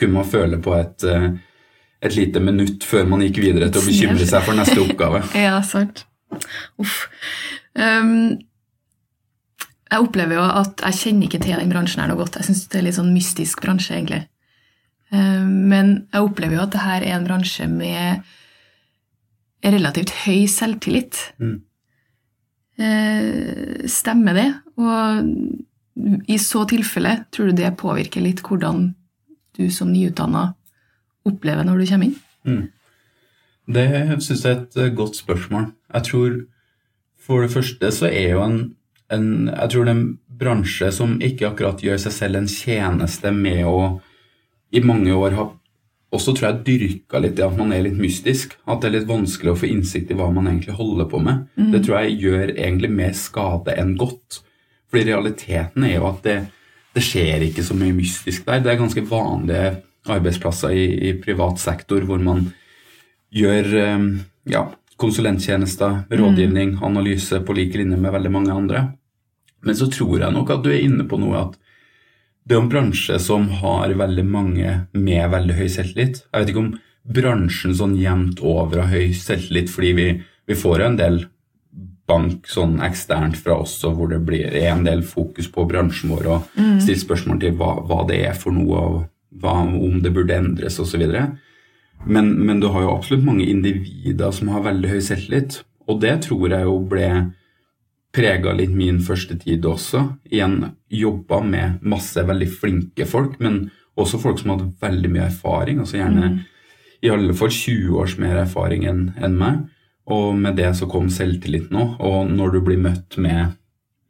kunne 0.00 0.18
man 0.18 0.28
føle 0.28 0.60
på 0.60 0.74
et, 0.76 1.04
eh, 1.08 1.30
et 2.04 2.16
lite 2.16 2.42
minutt 2.44 2.84
før 2.84 3.08
man 3.08 3.24
gikk 3.24 3.40
videre 3.44 3.70
til 3.70 3.80
å 3.80 3.88
bekymre 3.88 4.28
seg 4.28 4.44
for 4.44 4.58
neste 4.58 4.80
oppgave. 4.82 5.24
Ja, 5.46 5.60
sant. 5.64 6.04
Uff. 6.80 7.06
Um, 7.74 8.36
jeg 9.90 10.04
opplever 10.04 10.38
jo 10.38 10.44
at 10.44 10.84
jeg 10.86 10.98
kjenner 11.00 11.26
ikke 11.26 11.40
til 11.42 11.56
den 11.58 11.72
bransjen 11.72 12.04
her 12.04 12.12
noe 12.12 12.20
godt. 12.20 12.36
Jeg 12.38 12.50
syns 12.50 12.66
det 12.70 12.78
er 12.78 12.86
litt 12.86 12.98
sånn 12.98 13.14
mystisk 13.14 13.64
bransje, 13.64 13.96
egentlig. 13.96 14.22
Um, 15.10 15.72
men 15.72 15.96
jeg 16.12 16.28
opplever 16.28 16.58
jo 16.58 16.66
at 16.66 16.76
det 16.76 16.84
her 16.84 17.08
er 17.08 17.16
en 17.16 17.26
bransje 17.26 17.66
med 17.70 18.28
relativt 19.64 20.12
høy 20.22 20.44
selvtillit. 20.48 21.24
Mm. 21.40 21.58
Eh, 22.80 23.86
stemmer 23.90 24.36
det? 24.36 24.48
Og 24.80 26.30
i 26.30 26.38
så 26.40 26.64
tilfelle, 26.68 27.26
tror 27.32 27.50
du 27.50 27.58
det 27.58 27.74
påvirker 27.80 28.24
litt 28.24 28.40
hvordan 28.46 28.90
du 29.58 29.66
som 29.74 29.90
nyutdanna 29.92 30.54
opplever 31.28 31.66
når 31.66 31.82
du 31.82 31.88
kommer 31.90 32.08
inn? 32.08 32.18
Mm. 32.48 32.62
Det 33.70 33.86
syns 34.24 34.44
jeg 34.46 34.50
er 34.54 34.62
et 34.62 34.80
eh, 34.80 34.94
godt 34.96 35.20
spørsmål. 35.20 35.70
Jeg 35.94 36.08
tror 36.08 36.38
for 37.20 37.44
det 37.44 37.52
første 37.52 37.90
så 37.92 38.08
er 38.08 38.34
jo 38.34 38.44
en, 38.46 38.60
en 39.12 39.48
Jeg 39.48 39.70
tror 39.70 39.84
det 39.84 39.92
er 39.92 39.98
en 39.98 40.18
bransje 40.40 40.88
som 40.96 41.18
ikke 41.20 41.50
akkurat 41.50 41.82
gjør 41.84 42.00
seg 42.00 42.16
selv 42.16 42.40
en 42.40 42.48
tjeneste 42.48 43.32
med 43.34 43.66
å 43.68 44.00
i 44.72 44.80
mange 44.86 45.12
år 45.12 45.34
ha 45.36 45.46
også 46.10 46.34
tror 46.34 46.48
jeg 46.48 46.62
dyrka 46.66 47.20
litt 47.22 47.38
i 47.38 47.44
at 47.46 47.58
man 47.58 47.72
er 47.74 47.84
litt 47.86 47.98
mystisk. 47.98 48.56
At 48.66 48.82
det 48.82 48.90
er 48.90 48.96
litt 48.98 49.10
vanskelig 49.10 49.52
å 49.52 49.58
få 49.58 49.68
innsikt 49.70 50.10
i 50.10 50.16
hva 50.18 50.30
man 50.34 50.48
egentlig 50.50 50.74
holder 50.78 51.06
på 51.10 51.20
med. 51.22 51.44
Det 51.70 51.84
tror 51.86 52.00
jeg 52.00 52.16
gjør 52.24 52.54
egentlig 52.56 52.90
mer 52.94 53.12
skade 53.14 53.76
enn 53.78 53.94
godt. 54.00 54.40
Fordi 54.90 55.06
realiteten 55.06 55.86
er 55.86 55.94
jo 55.96 56.08
at 56.08 56.24
det, 56.26 56.38
det 56.96 57.04
skjer 57.06 57.46
ikke 57.46 57.62
så 57.66 57.76
mye 57.78 57.94
mystisk 57.94 58.48
der. 58.48 58.64
Det 58.64 58.72
er 58.72 58.82
ganske 58.82 59.06
vanlige 59.06 59.70
arbeidsplasser 60.10 60.74
i, 60.74 60.86
i 61.10 61.14
privat 61.22 61.62
sektor 61.62 62.02
hvor 62.08 62.18
man 62.24 62.48
gjør 63.30 63.74
eh, 63.78 64.06
ja, 64.50 64.64
konsulenttjenester, 65.00 66.04
rådgivning, 66.10 66.80
analyse 66.82 67.38
på 67.46 67.54
lik 67.54 67.76
linje 67.78 68.00
med 68.00 68.16
veldig 68.16 68.32
mange 68.34 68.56
andre. 68.56 68.88
Men 69.62 69.76
så 69.76 69.86
tror 69.92 70.24
jeg 70.24 70.34
nok 70.34 70.50
at 70.50 70.64
du 70.64 70.72
er 70.72 70.82
inne 70.82 71.06
på 71.06 71.20
noe 71.20 71.44
at 71.44 71.58
det 72.50 72.56
er 72.56 72.64
en 72.64 72.70
bransje 72.70 73.16
som 73.22 73.44
har 73.60 73.92
veldig 73.94 74.24
mange 74.26 74.70
med 74.90 75.26
veldig 75.30 75.54
høy 75.54 75.68
selvtillit. 75.70 76.24
Jeg 76.26 76.42
vet 76.42 76.48
ikke 76.50 76.64
om 76.64 76.72
bransjen 77.14 77.76
sånn 77.78 77.92
jevnt 77.94 78.40
over 78.42 78.82
har 78.82 78.90
høy 78.90 79.12
selvtillit, 79.14 79.70
fordi 79.70 79.92
vi, 79.94 80.06
vi 80.50 80.56
får 80.58 80.82
en 80.82 80.98
del 80.98 81.20
bank 82.10 82.50
sånn 82.50 82.80
eksternt 82.82 83.38
fra 83.38 83.60
oss, 83.62 83.76
hvor 83.86 84.10
det 84.10 84.18
blir 84.26 84.50
en 84.64 84.82
del 84.82 85.04
fokus 85.06 85.46
på 85.52 85.68
bransjen 85.70 86.10
vår, 86.10 86.26
og 86.26 86.58
mm. 86.58 86.80
stilt 86.82 87.04
spørsmål 87.04 87.38
til 87.44 87.54
hva, 87.60 87.76
hva, 87.86 88.02
det 88.10 88.18
er 88.26 88.34
for 88.34 88.56
noe, 88.56 88.82
og 88.82 89.38
hva, 89.38 89.54
om 89.62 90.00
det 90.02 90.10
burde 90.16 90.42
endres 90.42 90.80
osv. 90.82 91.06
Men, 92.02 92.32
men 92.34 92.58
du 92.58 92.66
har 92.74 92.82
jo 92.82 92.96
absolutt 92.96 93.28
mange 93.28 93.46
individer 93.46 94.34
som 94.34 94.50
har 94.50 94.66
veldig 94.66 94.90
høy 94.90 94.98
selvtillit, 95.06 95.62
og 95.86 96.02
det 96.02 96.16
tror 96.26 96.50
jeg 96.50 96.66
jo 96.66 96.80
ble 96.90 97.10
prega 98.12 98.52
litt 98.56 98.72
min 98.74 99.00
første 99.00 99.36
tid 99.38 99.66
også. 99.66 100.04
Igjen 100.30 100.64
jobba 100.90 101.40
med 101.46 101.82
masse 101.86 102.22
veldig 102.26 102.48
flinke 102.50 103.06
folk, 103.06 103.38
men 103.40 103.68
også 104.00 104.20
folk 104.22 104.40
som 104.40 104.54
hadde 104.54 104.72
veldig 104.82 105.10
mye 105.12 105.26
erfaring. 105.28 105.78
altså 105.78 105.98
gjerne 105.98 106.30
Mm. 106.30 106.40
i 107.02 107.10
alle 107.10 107.34
fall 107.34 107.48
20 107.48 107.98
års 107.98 108.18
mer 108.18 108.36
erfaring 108.36 108.84
enn 108.84 109.14
en 109.22 109.36
meg. 109.38 109.58
Og 110.06 110.34
med 110.36 110.56
det 110.56 110.76
så 110.76 110.88
kom 110.88 111.08
selvtilliten 111.08 111.76
òg. 111.76 112.00
Og 112.00 112.30
når 112.30 112.52
du 112.52 112.60
blir 112.60 112.78
møtt 112.78 113.16
med, 113.16 113.56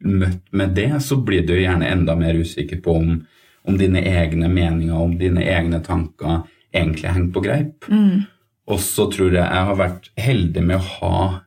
møtt 0.03 0.41
med 0.51 0.73
det, 0.75 1.01
så 1.01 1.15
blir 1.23 1.45
du 1.45 1.53
gjerne 1.53 1.87
enda 1.87 2.15
mer 2.15 2.33
usikker 2.33 2.81
på 2.81 2.95
om, 2.95 3.25
om 3.63 3.77
dine 3.77 4.01
egne 4.01 4.49
meninger, 4.49 4.95
om 4.95 5.17
dine 5.17 5.41
egne 5.41 5.79
tanker 5.83 6.43
egentlig 6.73 7.11
henger 7.11 7.33
på 7.33 7.43
greip. 7.43 7.87
Mm. 7.89 8.25
Og 8.67 8.79
så 8.79 9.11
tror 9.11 9.31
jeg 9.31 9.43
jeg 9.43 9.67
har 9.69 9.75
vært 9.75 10.09
heldig 10.17 10.63
med 10.63 10.77
å 10.77 10.87
ha 10.97 11.41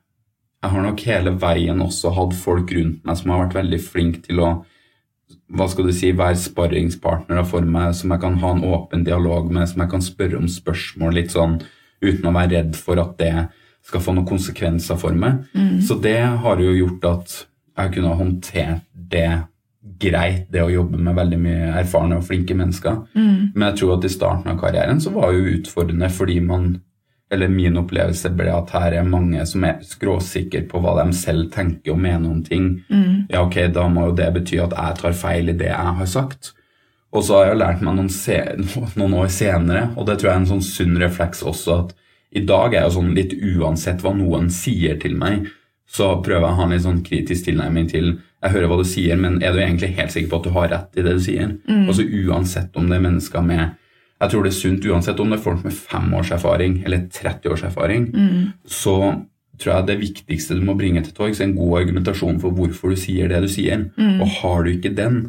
Jeg 0.64 0.72
har 0.72 0.84
nok 0.86 1.02
hele 1.04 1.34
veien 1.36 1.80
også 1.84 2.10
hatt 2.16 2.32
folk 2.40 2.70
rundt 2.72 3.02
meg 3.04 3.18
som 3.20 3.34
har 3.34 3.42
vært 3.42 3.58
veldig 3.58 3.80
flinke 3.84 4.22
til 4.24 4.38
å 4.40 4.52
hva 5.54 5.66
skal 5.68 5.84
du 5.86 5.92
si, 5.92 6.08
være 6.16 6.38
sparringspartnere 6.40 7.44
for 7.46 7.66
meg, 7.68 7.92
som 7.96 8.12
jeg 8.14 8.22
kan 8.22 8.38
ha 8.40 8.52
en 8.54 8.62
åpen 8.64 9.04
dialog 9.04 9.50
med, 9.52 9.68
som 9.68 9.82
jeg 9.84 9.90
kan 9.92 10.04
spørre 10.04 10.38
om 10.40 10.48
spørsmål 10.48 11.18
litt 11.18 11.34
sånn 11.34 11.58
uten 12.00 12.30
å 12.30 12.32
være 12.32 12.54
redd 12.54 12.78
for 12.80 13.00
at 13.02 13.12
det 13.20 13.34
skal 13.84 14.00
få 14.00 14.14
noen 14.16 14.28
konsekvenser 14.28 14.96
for 15.00 15.12
meg. 15.12 15.44
Så 15.84 15.98
det 16.00 16.16
har 16.44 16.62
jo 16.64 16.72
gjort 16.72 17.04
at 17.10 17.36
jeg 17.76 17.92
kunne 17.94 18.14
ha 18.14 18.20
håndtert 18.22 18.88
det 18.94 19.28
greit, 20.00 20.48
det 20.48 20.64
å 20.64 20.72
jobbe 20.72 20.96
med 20.96 21.16
veldig 21.20 21.42
mye 21.44 21.70
erfarne 21.82 22.16
og 22.18 22.24
flinke 22.24 22.56
mennesker. 22.56 23.02
Men 23.52 23.68
jeg 23.68 23.82
tror 23.82 23.98
at 23.98 24.08
i 24.08 24.14
starten 24.16 24.48
av 24.54 24.58
karrieren 24.64 25.00
så 25.04 25.12
var 25.12 25.30
det 25.30 25.42
jo 25.42 25.58
utfordrende 25.58 26.08
fordi 26.08 26.40
man 26.40 26.70
eller 27.32 27.48
min 27.48 27.78
opplevelse 27.80 28.30
ble 28.36 28.50
at 28.52 28.72
her 28.76 28.98
er 28.98 29.06
mange 29.08 29.42
som 29.48 29.64
er 29.66 29.80
skråsikre 29.86 30.64
på 30.70 30.80
hva 30.82 30.96
de 31.00 31.06
selv 31.16 31.48
tenker 31.54 31.94
og 31.94 32.02
mener 32.04 32.30
om 32.30 32.42
ting. 32.44 32.68
Ja, 33.30 33.42
ok, 33.46 33.72
da 33.74 33.88
må 33.88 34.10
jo 34.10 34.18
det 34.18 34.28
bety 34.36 34.60
at 34.62 34.76
jeg 34.76 35.00
tar 35.00 35.16
feil 35.18 35.50
i 35.50 35.56
det 35.56 35.70
jeg 35.70 35.96
har 36.00 36.10
sagt. 36.10 36.52
Og 37.14 37.22
så 37.24 37.38
har 37.38 37.52
jeg 37.52 37.60
lært 37.62 37.82
meg 37.86 37.96
noen, 37.96 38.10
se 38.10 38.38
noen 39.00 39.18
år 39.22 39.28
senere, 39.32 39.88
og 39.96 40.08
det 40.08 40.18
tror 40.18 40.30
jeg 40.30 40.36
er 40.36 40.42
en 40.42 40.52
sånn 40.52 40.66
sunn 40.66 40.98
refleks 41.00 41.44
også, 41.46 41.78
at 41.84 41.94
i 42.34 42.42
dag 42.42 42.72
er 42.72 42.80
jeg 42.80 42.88
jo 42.88 42.94
sånn 42.96 43.12
litt 43.14 43.34
uansett 43.38 44.02
hva 44.02 44.10
noen 44.18 44.48
sier 44.50 44.98
til 45.02 45.14
meg, 45.18 45.46
så 45.86 46.16
prøver 46.24 46.42
jeg 46.42 46.50
å 46.50 46.58
ha 46.58 46.64
en 46.64 46.72
litt 46.74 46.82
sånn 46.82 47.04
kritisk 47.06 47.46
tilnærming 47.46 47.90
til 47.92 48.16
Jeg 48.44 48.52
hører 48.52 48.68
hva 48.68 48.76
du 48.80 48.84
sier, 48.84 49.16
men 49.16 49.38
er 49.40 49.54
du 49.54 49.60
egentlig 49.62 49.94
helt 49.96 50.12
sikker 50.12 50.28
på 50.28 50.38
at 50.40 50.44
du 50.44 50.50
har 50.52 50.66
rett 50.68 50.98
i 50.98 51.04
det 51.06 51.12
du 51.16 51.20
sier? 51.22 51.54
Altså 51.88 52.04
uansett 52.04 52.74
om 52.76 52.90
det 52.90 52.98
er 52.98 53.04
mennesker 53.06 53.40
med 53.46 53.78
jeg 54.24 54.32
tror 54.32 54.42
det 54.46 54.50
er 54.54 54.56
sunt 54.56 54.88
uansett 54.88 55.20
om 55.20 55.30
det 55.30 55.38
er 55.38 55.44
folk 55.44 55.62
med 55.66 55.76
fem 55.76 56.10
års 56.18 56.32
erfaring 56.34 56.80
eller 56.88 57.06
30 57.12 57.52
års 57.54 57.64
erfaring. 57.68 58.08
Så 58.66 58.96
tror 59.60 59.70
jeg 59.76 59.86
det 59.86 60.00
viktigste 60.00 60.56
du 60.58 60.64
må 60.66 60.74
bringe 60.74 61.02
til 61.04 61.14
torgs, 61.14 61.38
er 61.40 61.46
en 61.46 61.56
god 61.56 61.82
argumentasjon 61.84 62.40
for 62.42 62.50
hvorfor 62.56 62.90
du 62.90 62.96
sier 62.98 63.28
det 63.30 63.42
du 63.44 63.48
sier. 63.52 63.90
Og 64.18 64.26
har 64.40 64.64
du 64.64 64.72
ikke 64.72 64.94
den, 64.96 65.20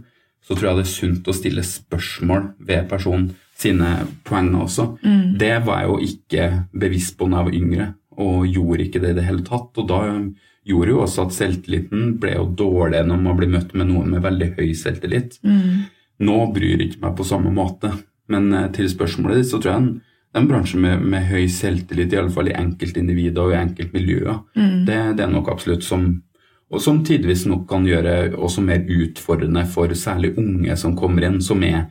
så 0.45 0.55
tror 0.55 0.71
jeg 0.71 0.79
det 0.79 0.86
er 0.88 0.93
sunt 0.95 1.27
å 1.29 1.34
stille 1.34 1.63
spørsmål 1.65 2.47
ved 2.65 2.88
personen 2.89 3.36
sine 3.58 4.08
poeng 4.27 4.49
også. 4.60 4.97
Det 5.39 5.53
var 5.65 5.84
jeg 5.84 5.91
jo 5.91 5.99
ikke 6.10 6.47
bevisst 6.73 7.15
på 7.17 7.29
da 7.29 7.38
jeg 7.43 7.45
var 7.51 7.60
yngre, 7.62 7.86
og 8.17 8.47
gjorde 8.47 8.84
ikke 8.88 8.99
det 9.03 9.13
i 9.13 9.19
det 9.19 9.27
hele 9.27 9.45
tatt. 9.45 9.71
Og 9.77 9.88
da 9.89 10.01
gjorde 10.65 10.89
jo 10.91 11.01
også 11.05 11.27
at 11.27 11.36
selvtilliten 11.38 12.17
ble 12.19 12.36
jo 12.36 12.49
dårlig 12.58 13.03
når 13.05 13.21
man 13.21 13.38
blir 13.38 13.51
møtt 13.53 13.73
med 13.77 13.89
noen 13.91 14.10
med 14.15 14.25
veldig 14.25 14.51
høy 14.58 14.73
selvtillit. 14.73 15.39
Nå 16.19 16.38
bryr 16.55 16.77
jeg 16.79 16.89
ikke 16.89 17.03
meg 17.05 17.15
på 17.17 17.27
samme 17.27 17.51
måte. 17.53 17.91
Men 18.31 18.51
eh, 18.53 18.69
til 18.75 18.89
spørsmålet 18.91 19.43
ditt, 19.43 19.51
så 19.51 19.61
tror 19.61 19.71
jeg 19.71 19.83
en, 19.83 19.89
det 19.95 20.39
er 20.39 20.43
en 20.43 20.51
bransje 20.51 20.79
med, 20.81 21.03
med 21.07 21.27
høy 21.29 21.45
selvtillit, 21.51 22.13
i 22.13 22.19
alle 22.19 22.33
fall 22.33 22.49
i 22.51 22.57
enkeltindivider 22.59 23.45
og 23.45 23.53
i 23.53 23.59
enkeltmiljøer. 23.61 24.39
Det, 24.88 24.97
det 25.15 25.23
er 25.23 25.31
nok 25.31 25.51
absolutt 25.53 25.85
som 25.88 26.09
og 26.73 26.81
som 26.81 27.03
tidvis 27.05 27.45
nok 27.45 27.67
kan 27.69 27.85
gjøre 27.85 28.33
også 28.35 28.63
mer 28.65 28.88
utfordrende 28.89 29.65
for 29.69 29.91
særlig 29.95 30.33
unge 30.41 30.75
som 30.79 30.95
kommer 30.97 31.27
inn, 31.27 31.41
som 31.41 31.63
er 31.63 31.85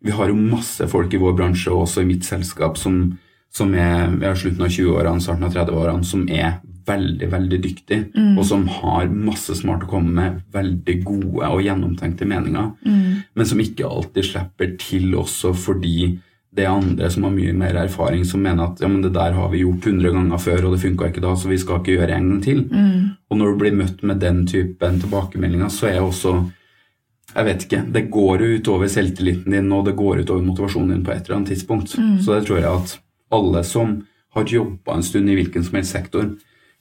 Vi 0.00 0.10
har 0.16 0.30
jo 0.30 0.34
masse 0.34 0.86
folk 0.88 1.12
i 1.12 1.18
vår 1.20 1.34
bransje, 1.36 1.68
og 1.68 1.82
også 1.82 2.00
i 2.00 2.06
mitt 2.08 2.24
selskap, 2.24 2.78
som, 2.80 3.18
som 3.52 3.74
er 3.74 4.08
i 4.08 4.30
slutten 4.32 4.64
av 4.64 4.70
20-årene, 4.72 5.20
starten 5.20 5.44
av 5.44 5.52
30-årene, 5.52 6.04
som 6.08 6.22
er 6.24 6.54
veldig, 6.86 7.28
veldig 7.32 7.58
dyktig, 7.62 7.98
og 8.38 8.44
som 8.46 8.66
har 8.80 9.10
masse 9.12 9.54
smart 9.58 9.84
å 9.84 9.90
komme 9.90 10.14
med, 10.16 10.40
veldig 10.54 10.96
gode 11.04 11.50
og 11.50 11.62
gjennomtenkte 11.64 12.28
meninger, 12.28 12.72
men 13.34 13.46
som 13.46 13.60
ikke 13.60 13.88
alltid 13.88 14.24
slipper 14.32 14.76
til 14.80 15.14
også 15.18 15.54
fordi 15.54 16.18
det 16.50 16.64
er 16.64 16.72
andre 16.72 17.06
som 17.14 17.28
har 17.28 17.34
mye 17.34 17.52
mer 17.54 17.76
erfaring, 17.78 18.24
som 18.26 18.42
mener 18.42 18.64
at 18.64 18.80
ja, 18.82 18.88
men 18.90 19.04
det 19.04 19.12
der 19.14 19.36
har 19.36 19.50
vi 19.52 19.62
gjort 19.62 19.86
100 19.86 20.10
ganger 20.16 20.40
før, 20.42 20.64
og 20.66 20.72
det 20.74 20.80
funka 20.82 21.10
ikke 21.10 21.22
da, 21.22 21.34
så 21.38 21.48
vi 21.48 21.58
skal 21.62 21.78
ikke 21.78 21.94
gjøre 21.94 22.08
det 22.10 22.16
en 22.16 22.30
gang 22.32 22.40
til. 22.42 22.64
Og 23.30 23.38
når 23.38 23.52
du 23.52 23.60
blir 23.60 23.76
møtt 23.78 24.02
med 24.02 24.18
den 24.18 24.46
typen 24.50 24.98
tilbakemeldinger, 25.00 25.70
så 25.70 25.86
er 25.92 26.00
også 26.02 26.50
jeg 27.30 27.46
vet 27.46 27.62
ikke, 27.62 27.84
Det 27.94 28.10
går 28.10 28.42
jo 28.42 28.58
utover 28.58 28.88
selvtilliten 28.90 29.52
din 29.52 29.72
og 29.72 29.84
det 29.86 29.94
går 29.94 30.24
utover 30.24 30.42
motivasjonen 30.42 30.96
din 30.96 31.04
på 31.04 31.12
et 31.12 31.22
eller 31.22 31.36
annet 31.36 31.52
tidspunkt. 31.54 31.94
Så 31.94 32.34
det 32.34 32.46
tror 32.46 32.58
jeg 32.58 32.66
at 32.66 33.00
alle 33.30 33.62
som 33.64 34.00
har 34.34 34.44
jobba 34.44 34.96
en 34.96 35.02
stund 35.02 35.30
i 35.30 35.36
hvilken 35.38 35.64
som 35.64 35.76
helst 35.78 35.92
sektor, 35.94 36.26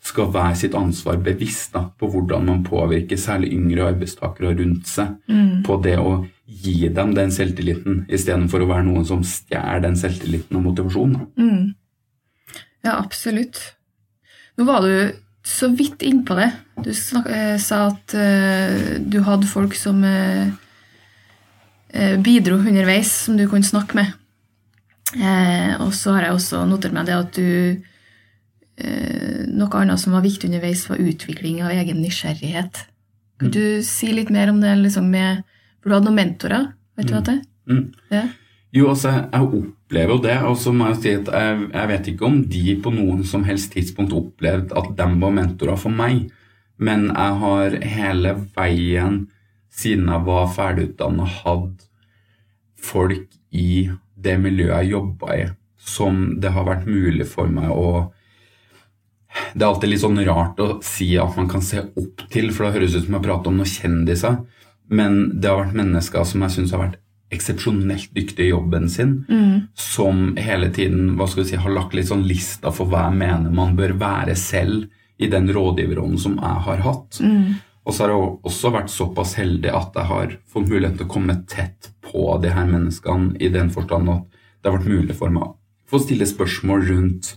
skal 0.02 0.30
være 0.34 0.56
sitt 0.56 0.76
ansvar 0.78 1.20
bevisst 1.24 1.74
da, 1.76 1.86
på 2.00 2.08
hvordan 2.12 2.46
man 2.48 2.64
påvirker 2.64 3.20
særlig 3.20 3.52
yngre 3.58 3.90
arbeidstakere 3.92 4.56
rundt 4.56 4.88
seg 4.88 5.18
på 5.66 5.76
det 5.84 5.98
å 6.00 6.22
gi 6.50 6.88
dem 6.90 7.12
den 7.14 7.32
selvtilliten, 7.32 8.06
istedenfor 8.10 8.64
å 8.64 8.70
være 8.72 8.88
noen 8.88 9.06
som 9.06 9.22
stjeler 9.28 9.84
den 9.84 9.98
selvtilliten 10.00 10.58
og 10.58 10.64
motivasjonen. 10.70 11.20
da. 11.20 11.26
Ja, 12.88 12.96
absolutt. 12.96 13.60
Nå 14.58 14.66
var 14.68 14.82
du 14.82 15.12
så 15.46 15.70
vidt 15.74 16.02
innpå 16.06 16.36
det. 16.40 16.50
Du 16.84 16.94
snak, 16.96 17.28
eh, 17.28 17.58
sa 17.60 17.88
at 17.90 18.14
eh, 18.16 18.98
du 19.00 19.22
hadde 19.26 19.48
folk 19.50 19.76
som 19.76 20.04
eh, 20.04 20.50
eh, 21.94 22.16
bidro 22.18 22.60
underveis, 22.60 23.12
som 23.26 23.38
du 23.38 23.48
kunne 23.48 23.68
snakke 23.68 24.00
med. 24.00 24.14
Eh, 25.16 25.76
og 25.82 25.94
så 25.98 26.16
har 26.16 26.28
jeg 26.28 26.38
også 26.38 26.66
notert 26.70 26.94
meg 26.94 27.08
det 27.08 27.18
at 27.18 27.38
du 27.38 27.82
Noe 28.80 29.82
annet 29.82 30.00
som 30.00 30.16
var 30.16 30.24
viktig 30.24 30.48
underveis, 30.48 30.86
var 30.90 31.02
utvikling 31.04 31.64
av 31.66 31.74
egen 31.76 32.00
nysgjerrighet. 32.04 32.84
Kan 33.40 33.52
du 33.56 33.82
si 33.84 34.12
litt 34.14 34.32
mer 34.32 34.52
om 34.52 34.60
det? 34.62 34.76
Liksom 34.80 35.10
med, 35.12 35.44
for 35.80 35.90
du 35.90 35.98
hadde 35.98 36.10
noen 36.10 36.20
mentorer, 36.20 36.70
vet 37.00 37.10
du 37.10 37.16
hva 37.16 37.24
det 37.26 37.36
er? 37.38 37.42
Mm. 37.70 37.84
Ja. 38.14 38.24
Jo, 38.76 38.92
altså, 38.92 39.12
jeg 39.18 39.48
opplever 39.48 40.14
jo 40.14 40.22
det, 40.22 40.36
og 40.46 40.58
så 40.62 40.74
må 40.76 40.92
jeg 40.92 41.00
si 41.02 41.14
at 41.18 41.32
jeg, 41.34 41.62
jeg 41.74 41.90
vet 41.90 42.10
ikke 42.12 42.28
om 42.28 42.36
de 42.54 42.76
på 42.84 42.94
noen 42.94 43.24
som 43.26 43.46
helst 43.48 43.72
tidspunkt 43.74 44.14
opplevde 44.14 44.78
at 44.78 44.92
de 45.00 45.08
var 45.24 45.34
mentorer 45.34 45.80
for 45.80 45.94
meg, 45.94 46.28
men 46.78 47.08
jeg 47.10 47.40
har 47.42 47.78
hele 47.96 48.36
veien, 48.56 49.24
siden 49.74 50.12
jeg 50.12 50.26
var 50.28 50.52
ferdigutdanna, 50.54 51.26
hatt 51.42 51.88
folk 52.80 53.26
i 53.50 53.90
det 54.20 54.38
miljøet 54.40 54.84
jeg 54.84 54.94
jobba 54.94 55.36
i, 55.36 55.44
som 55.80 56.22
det 56.42 56.54
har 56.54 56.68
vært 56.68 56.88
mulig 56.90 57.26
for 57.28 57.50
meg 57.52 57.74
å 57.74 58.10
Det 59.54 59.64
er 59.64 59.70
alltid 59.70 59.92
litt 59.92 60.04
sånn 60.04 60.22
rart 60.28 60.60
å 60.62 60.70
si 60.86 61.12
at 61.18 61.36
man 61.38 61.50
kan 61.52 61.62
se 61.66 61.84
opp 61.88 62.26
til, 62.32 62.52
for 62.54 62.66
det 62.66 62.76
høres 62.78 62.96
ut 62.96 63.06
som 63.06 63.18
jeg 63.18 63.26
prater 63.26 63.52
om 63.52 63.62
noen 63.62 63.70
kjendiser, 63.70 64.42
men 64.90 65.40
det 65.40 65.50
har 65.50 65.64
vært 65.64 65.78
mennesker 65.78 66.26
som 66.26 66.44
jeg 66.46 66.56
syns 66.56 66.74
har 66.74 66.84
vært 66.88 67.00
eksepsjonelt 67.30 68.10
dyktige 68.16 68.48
i 68.48 68.52
jobben 68.52 68.88
sin, 68.90 69.12
som 69.78 70.36
hele 70.42 70.72
tiden 70.74 71.12
hva 71.18 71.28
skal 71.30 71.44
vi 71.44 71.50
si, 71.52 71.60
har 71.62 71.76
lagt 71.76 71.94
litt 71.94 72.10
sånn 72.10 72.26
lista 72.26 72.72
for 72.74 72.90
hva 72.90 73.04
jeg 73.08 73.20
mener 73.22 73.54
man 73.54 73.76
bør 73.78 73.94
være 74.02 74.34
selv 74.36 74.88
i 75.22 75.28
den 75.30 75.50
rådgiverrollen 75.54 76.18
som 76.18 76.40
jeg 76.40 76.64
har 76.66 76.82
hatt. 76.88 77.20
Og 77.86 77.94
så 77.94 78.04
har 78.06 78.14
jeg 78.14 78.32
også 78.50 78.72
vært 78.74 78.90
såpass 78.94 79.36
heldig 79.38 79.72
at 79.74 79.96
jeg 79.98 80.10
har 80.10 80.34
fått 80.50 80.70
mulighet 80.70 80.98
til 80.98 81.06
å 81.06 81.14
komme 81.14 81.36
tett 81.50 81.92
på 82.06 82.26
de 82.42 82.50
her 82.54 82.66
menneskene 82.70 83.38
i 83.40 83.50
den 83.54 83.70
forstand 83.74 84.10
at 84.10 84.26
det 84.64 84.72
har 84.72 84.80
vært 84.80 84.90
mulig 84.90 85.16
for 85.18 85.30
meg 85.34 85.44
å 85.44 85.56
få 85.90 86.02
stille 86.04 86.26
spørsmål 86.30 86.86
rundt 86.90 87.36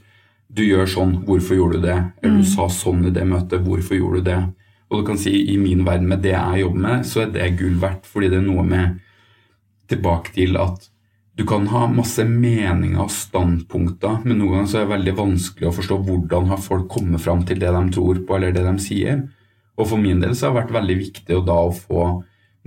du 0.52 0.62
gjør 0.66 0.88
sånn, 0.90 1.14
hvorfor 1.26 1.56
gjorde 1.56 1.80
du 1.80 1.86
det? 1.86 1.98
Eller 2.22 2.42
du 2.42 2.48
sa 2.48 2.68
sånn 2.72 3.06
i 3.08 3.14
det 3.14 3.24
møtet, 3.28 3.64
hvorfor 3.64 3.96
gjorde 3.96 4.20
du 4.20 4.28
det? 4.28 4.40
Og 4.92 5.00
du 5.00 5.06
kan 5.08 5.20
si 5.20 5.32
i 5.48 5.56
min 5.56 5.86
verden 5.86 6.10
med 6.10 6.20
det 6.24 6.34
jeg 6.34 6.64
jobber 6.66 6.82
med, 6.86 7.06
så 7.08 7.22
er 7.24 7.30
det 7.32 7.52
gull 7.60 7.78
verdt, 7.80 8.08
fordi 8.08 8.28
det 8.32 8.42
er 8.42 8.48
noe 8.48 8.64
med 8.66 8.98
tilbake 9.92 10.34
til 10.36 10.58
at 10.60 10.88
du 11.40 11.46
kan 11.48 11.64
ha 11.72 11.86
masse 11.88 12.24
meninger 12.28 13.00
og 13.00 13.12
standpunkter, 13.12 14.18
men 14.26 14.36
noen 14.36 14.58
ganger 14.58 14.68
så 14.68 14.78
er 14.78 14.84
det 14.84 14.92
veldig 14.92 15.14
vanskelig 15.16 15.68
å 15.70 15.76
forstå 15.78 15.96
hvordan 16.04 16.50
har 16.52 16.60
folk 16.60 16.90
kommet 16.92 17.24
fram 17.24 17.46
til 17.48 17.62
det 17.62 17.72
de 17.72 17.82
tror 17.94 18.20
på, 18.20 18.36
eller 18.36 18.52
det 18.52 18.66
de 18.66 18.74
sier. 18.84 19.22
Og 19.80 19.88
for 19.88 20.00
min 20.00 20.20
del 20.20 20.36
så 20.36 20.50
har 20.50 20.52
det 20.52 20.60
vært 20.60 20.76
veldig 20.76 20.98
viktig 21.00 21.40
da 21.48 21.56
å 21.56 21.72
få 21.72 22.04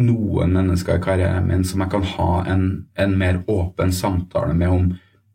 noen 0.02 0.58
mennesker 0.58 0.98
i 0.98 1.04
karrieren 1.04 1.46
min 1.48 1.62
som 1.64 1.86
jeg 1.86 1.94
kan 1.94 2.10
ha 2.16 2.32
en, 2.52 2.66
en 3.00 3.14
mer 3.20 3.44
åpen 3.48 3.94
samtale 3.96 4.58
med 4.58 4.74
om 4.74 4.90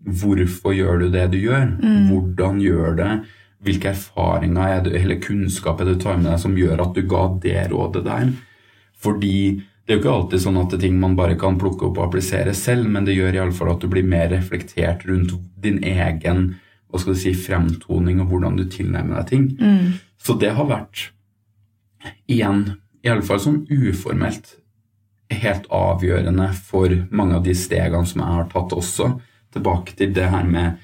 hvorfor 0.05 0.75
gjør 0.75 1.03
du 1.03 1.09
det 1.13 1.27
du 1.33 1.39
gjør, 1.39 1.67
hvordan 2.09 2.61
gjør 2.61 2.95
det, 2.97 3.11
hvilke 3.61 3.91
erfaringer 3.93 4.63
er 4.69 4.85
det, 4.87 4.95
eller 5.03 5.21
kunnskap 5.21 5.81
er 5.81 5.91
det 5.91 5.99
du 5.99 6.05
tar 6.05 6.17
med 6.17 6.31
deg 6.31 6.39
som 6.41 6.57
gjør 6.57 6.81
at 6.87 6.95
du 6.97 7.03
ga 7.09 7.27
det 7.43 7.67
rådet 7.73 8.05
der. 8.07 8.31
Fordi 8.97 9.61
det 9.85 9.93
er 9.93 9.99
jo 9.99 10.01
ikke 10.05 10.15
alltid 10.15 10.43
sånn 10.45 10.59
at 10.61 10.71
det 10.71 10.79
er 10.79 10.85
ting 10.87 10.99
man 11.01 11.17
bare 11.19 11.37
kan 11.37 11.59
plukke 11.61 11.89
opp 11.89 11.99
og 11.99 12.07
applisere 12.07 12.55
selv, 12.55 12.89
men 12.89 13.05
det 13.05 13.17
gjør 13.19 13.41
iallfall 13.41 13.73
at 13.75 13.83
du 13.83 13.89
blir 13.93 14.07
mer 14.07 14.31
reflektert 14.33 15.05
rundt 15.09 15.35
din 15.61 15.83
egen 15.85 16.55
hva 16.91 16.99
skal 16.99 17.15
du 17.15 17.21
si, 17.21 17.33
fremtoning 17.39 18.21
og 18.23 18.33
hvordan 18.33 18.57
du 18.59 18.65
tilnærmer 18.71 19.21
deg 19.21 19.29
ting. 19.29 19.45
Så 20.19 20.35
det 20.41 20.53
har 20.57 20.67
vært, 20.67 21.11
igjen, 22.27 22.65
iallfall 23.07 23.41
sånn 23.41 23.61
uformelt, 23.71 24.57
helt 25.31 25.69
avgjørende 25.71 26.49
for 26.57 26.91
mange 27.15 27.37
av 27.39 27.45
de 27.45 27.55
stegene 27.55 28.09
som 28.09 28.25
jeg 28.25 28.39
har 28.41 28.49
tatt 28.51 28.73
også. 28.75 29.13
Tilbake 29.55 29.97
til 29.99 30.15
det 30.15 30.29
her 30.31 30.47
med 30.47 30.81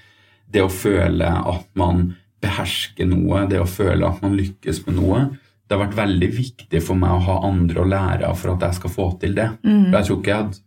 det 0.52 0.62
å 0.62 0.70
føle 0.72 1.26
at 1.26 1.66
man 1.78 2.08
behersker 2.42 3.08
noe, 3.08 3.46
det 3.50 3.58
å 3.60 3.66
føle 3.68 4.06
at 4.06 4.22
man 4.22 4.36
lykkes 4.38 4.84
med 4.86 4.98
noe 5.00 5.26
det 5.66 5.74
har 5.74 5.82
vært 5.82 5.98
veldig 5.98 6.28
viktig 6.30 6.80
for 6.84 6.98
meg 6.98 7.10
å 7.10 7.24
ha 7.26 7.40
andre 7.48 7.82
å 7.82 7.88
lære 7.90 8.28
av 8.28 8.38
for 8.38 8.54
at 8.54 8.68
jeg 8.68 8.78
skal 8.78 8.92
få 8.92 9.06
til 9.22 9.34
det. 9.34 9.48
For 9.88 9.96
jeg 9.98 10.06
tror 10.08 10.20
ikke 10.20 10.30
jeg 10.30 10.42
hadde 10.44 10.62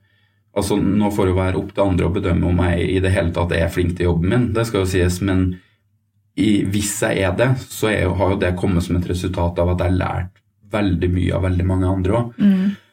altså 0.59 0.75
Nå 0.81 1.11
får 1.13 1.29
det 1.29 1.35
være 1.37 1.59
opp 1.59 1.69
til 1.71 1.83
andre 1.85 2.07
å 2.07 2.11
bedømme 2.11 2.49
om 2.49 2.57
jeg 2.65 2.87
i 2.97 2.99
det 2.99 3.11
hele 3.13 3.31
tatt 3.31 3.53
er 3.55 3.69
flink 3.71 3.93
til 3.95 4.09
jobben 4.09 4.33
min, 4.33 4.47
det 4.51 4.65
skal 4.67 4.81
jo 4.83 4.89
sies, 4.91 5.19
men 5.23 5.45
i, 6.35 6.65
hvis 6.67 6.91
jeg 7.05 7.21
er 7.23 7.35
det, 7.37 7.47
så 7.69 7.87
er, 7.91 8.09
har 8.17 8.33
jo 8.33 8.39
det 8.41 8.55
kommet 8.59 8.83
som 8.83 8.97
et 8.97 9.07
resultat 9.07 9.59
av 9.61 9.71
at 9.75 9.83
jeg 9.83 9.93
har 9.93 9.99
lært 10.01 10.41
veldig 10.73 11.09
mye 11.13 11.35
av 11.37 11.45
veldig 11.47 11.65
mange 11.69 11.87
andre 11.87 12.17
òg. 12.17 12.33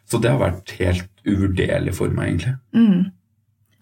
Så 0.06 0.20
det 0.22 0.30
har 0.30 0.38
vært 0.38 0.76
helt 0.78 1.10
uvurderlig 1.26 1.94
for 1.96 2.12
meg, 2.14 2.28
egentlig. 2.36 2.54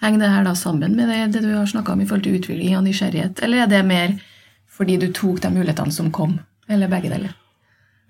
Henger 0.05 0.21
det 0.21 0.33
her 0.35 0.45
da 0.45 0.53
sammen 0.59 0.97
med 0.99 1.09
det, 1.09 1.21
det 1.33 1.47
du 1.47 1.55
har 1.55 1.67
snakka 1.67 1.95
om 1.95 2.03
i 2.05 2.07
forhold 2.09 2.27
til 2.27 2.37
utvikling 2.37 2.77
og 2.77 2.85
nysgjerrighet, 2.85 3.40
eller 3.45 3.64
er 3.64 3.71
det 3.71 3.85
mer 3.88 4.19
fordi 4.75 4.99
du 5.01 5.07
tok 5.14 5.38
de 5.40 5.53
mulighetene 5.55 5.95
som 5.95 6.11
kom, 6.12 6.38
eller 6.69 6.90
begge 6.93 7.12
deler? 7.12 7.33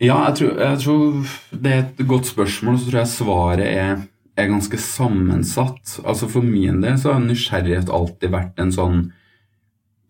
Ja, 0.03 0.17
jeg 0.27 0.39
tror, 0.41 0.55
jeg 0.59 0.81
tror 0.83 1.59
det 1.63 1.73
er 1.73 1.83
et 1.85 2.07
godt 2.09 2.27
spørsmål, 2.27 2.79
så 2.81 2.89
tror 2.89 2.99
jeg 2.99 3.13
svaret 3.13 3.67
er, 3.69 4.01
er 4.37 4.49
ganske 4.51 4.81
sammensatt. 4.81 6.01
Altså 6.03 6.27
For 6.33 6.43
min 6.43 6.81
del 6.83 6.99
så 6.99 7.15
har 7.15 7.23
nysgjerrighet 7.23 7.93
alltid 7.93 8.35
vært 8.35 8.59
en 8.65 8.75
sånn 8.75 9.05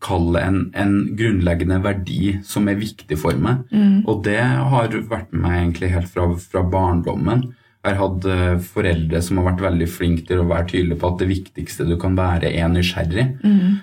Kall 0.04 0.34
det 0.34 0.40
en, 0.44 0.56
en 0.76 0.96
grunnleggende 1.16 1.78
verdi 1.80 2.34
som 2.44 2.66
er 2.68 2.76
viktig 2.76 3.16
for 3.16 3.38
meg. 3.40 3.62
Og 4.04 4.18
det 4.26 4.36
har 4.42 4.92
vært 5.08 5.30
med 5.32 5.40
meg 5.40 5.54
egentlig 5.62 5.88
helt 5.94 6.10
fra, 6.12 6.26
fra 6.36 6.60
barndommen. 6.60 7.46
Har 7.84 7.98
hatt 8.00 8.26
eh, 8.30 8.54
foreldre 8.64 9.20
som 9.22 9.40
har 9.40 9.50
vært 9.52 9.64
veldig 9.66 9.88
flinke 9.92 10.26
til 10.28 10.40
å 10.40 10.48
være 10.48 10.70
tydelige 10.72 11.00
på 11.02 11.10
at 11.10 11.18
det 11.20 11.30
viktigste 11.30 11.86
du 11.88 11.96
kan 12.00 12.16
være, 12.16 12.50
er 12.50 12.70
nysgjerrig. 12.72 13.26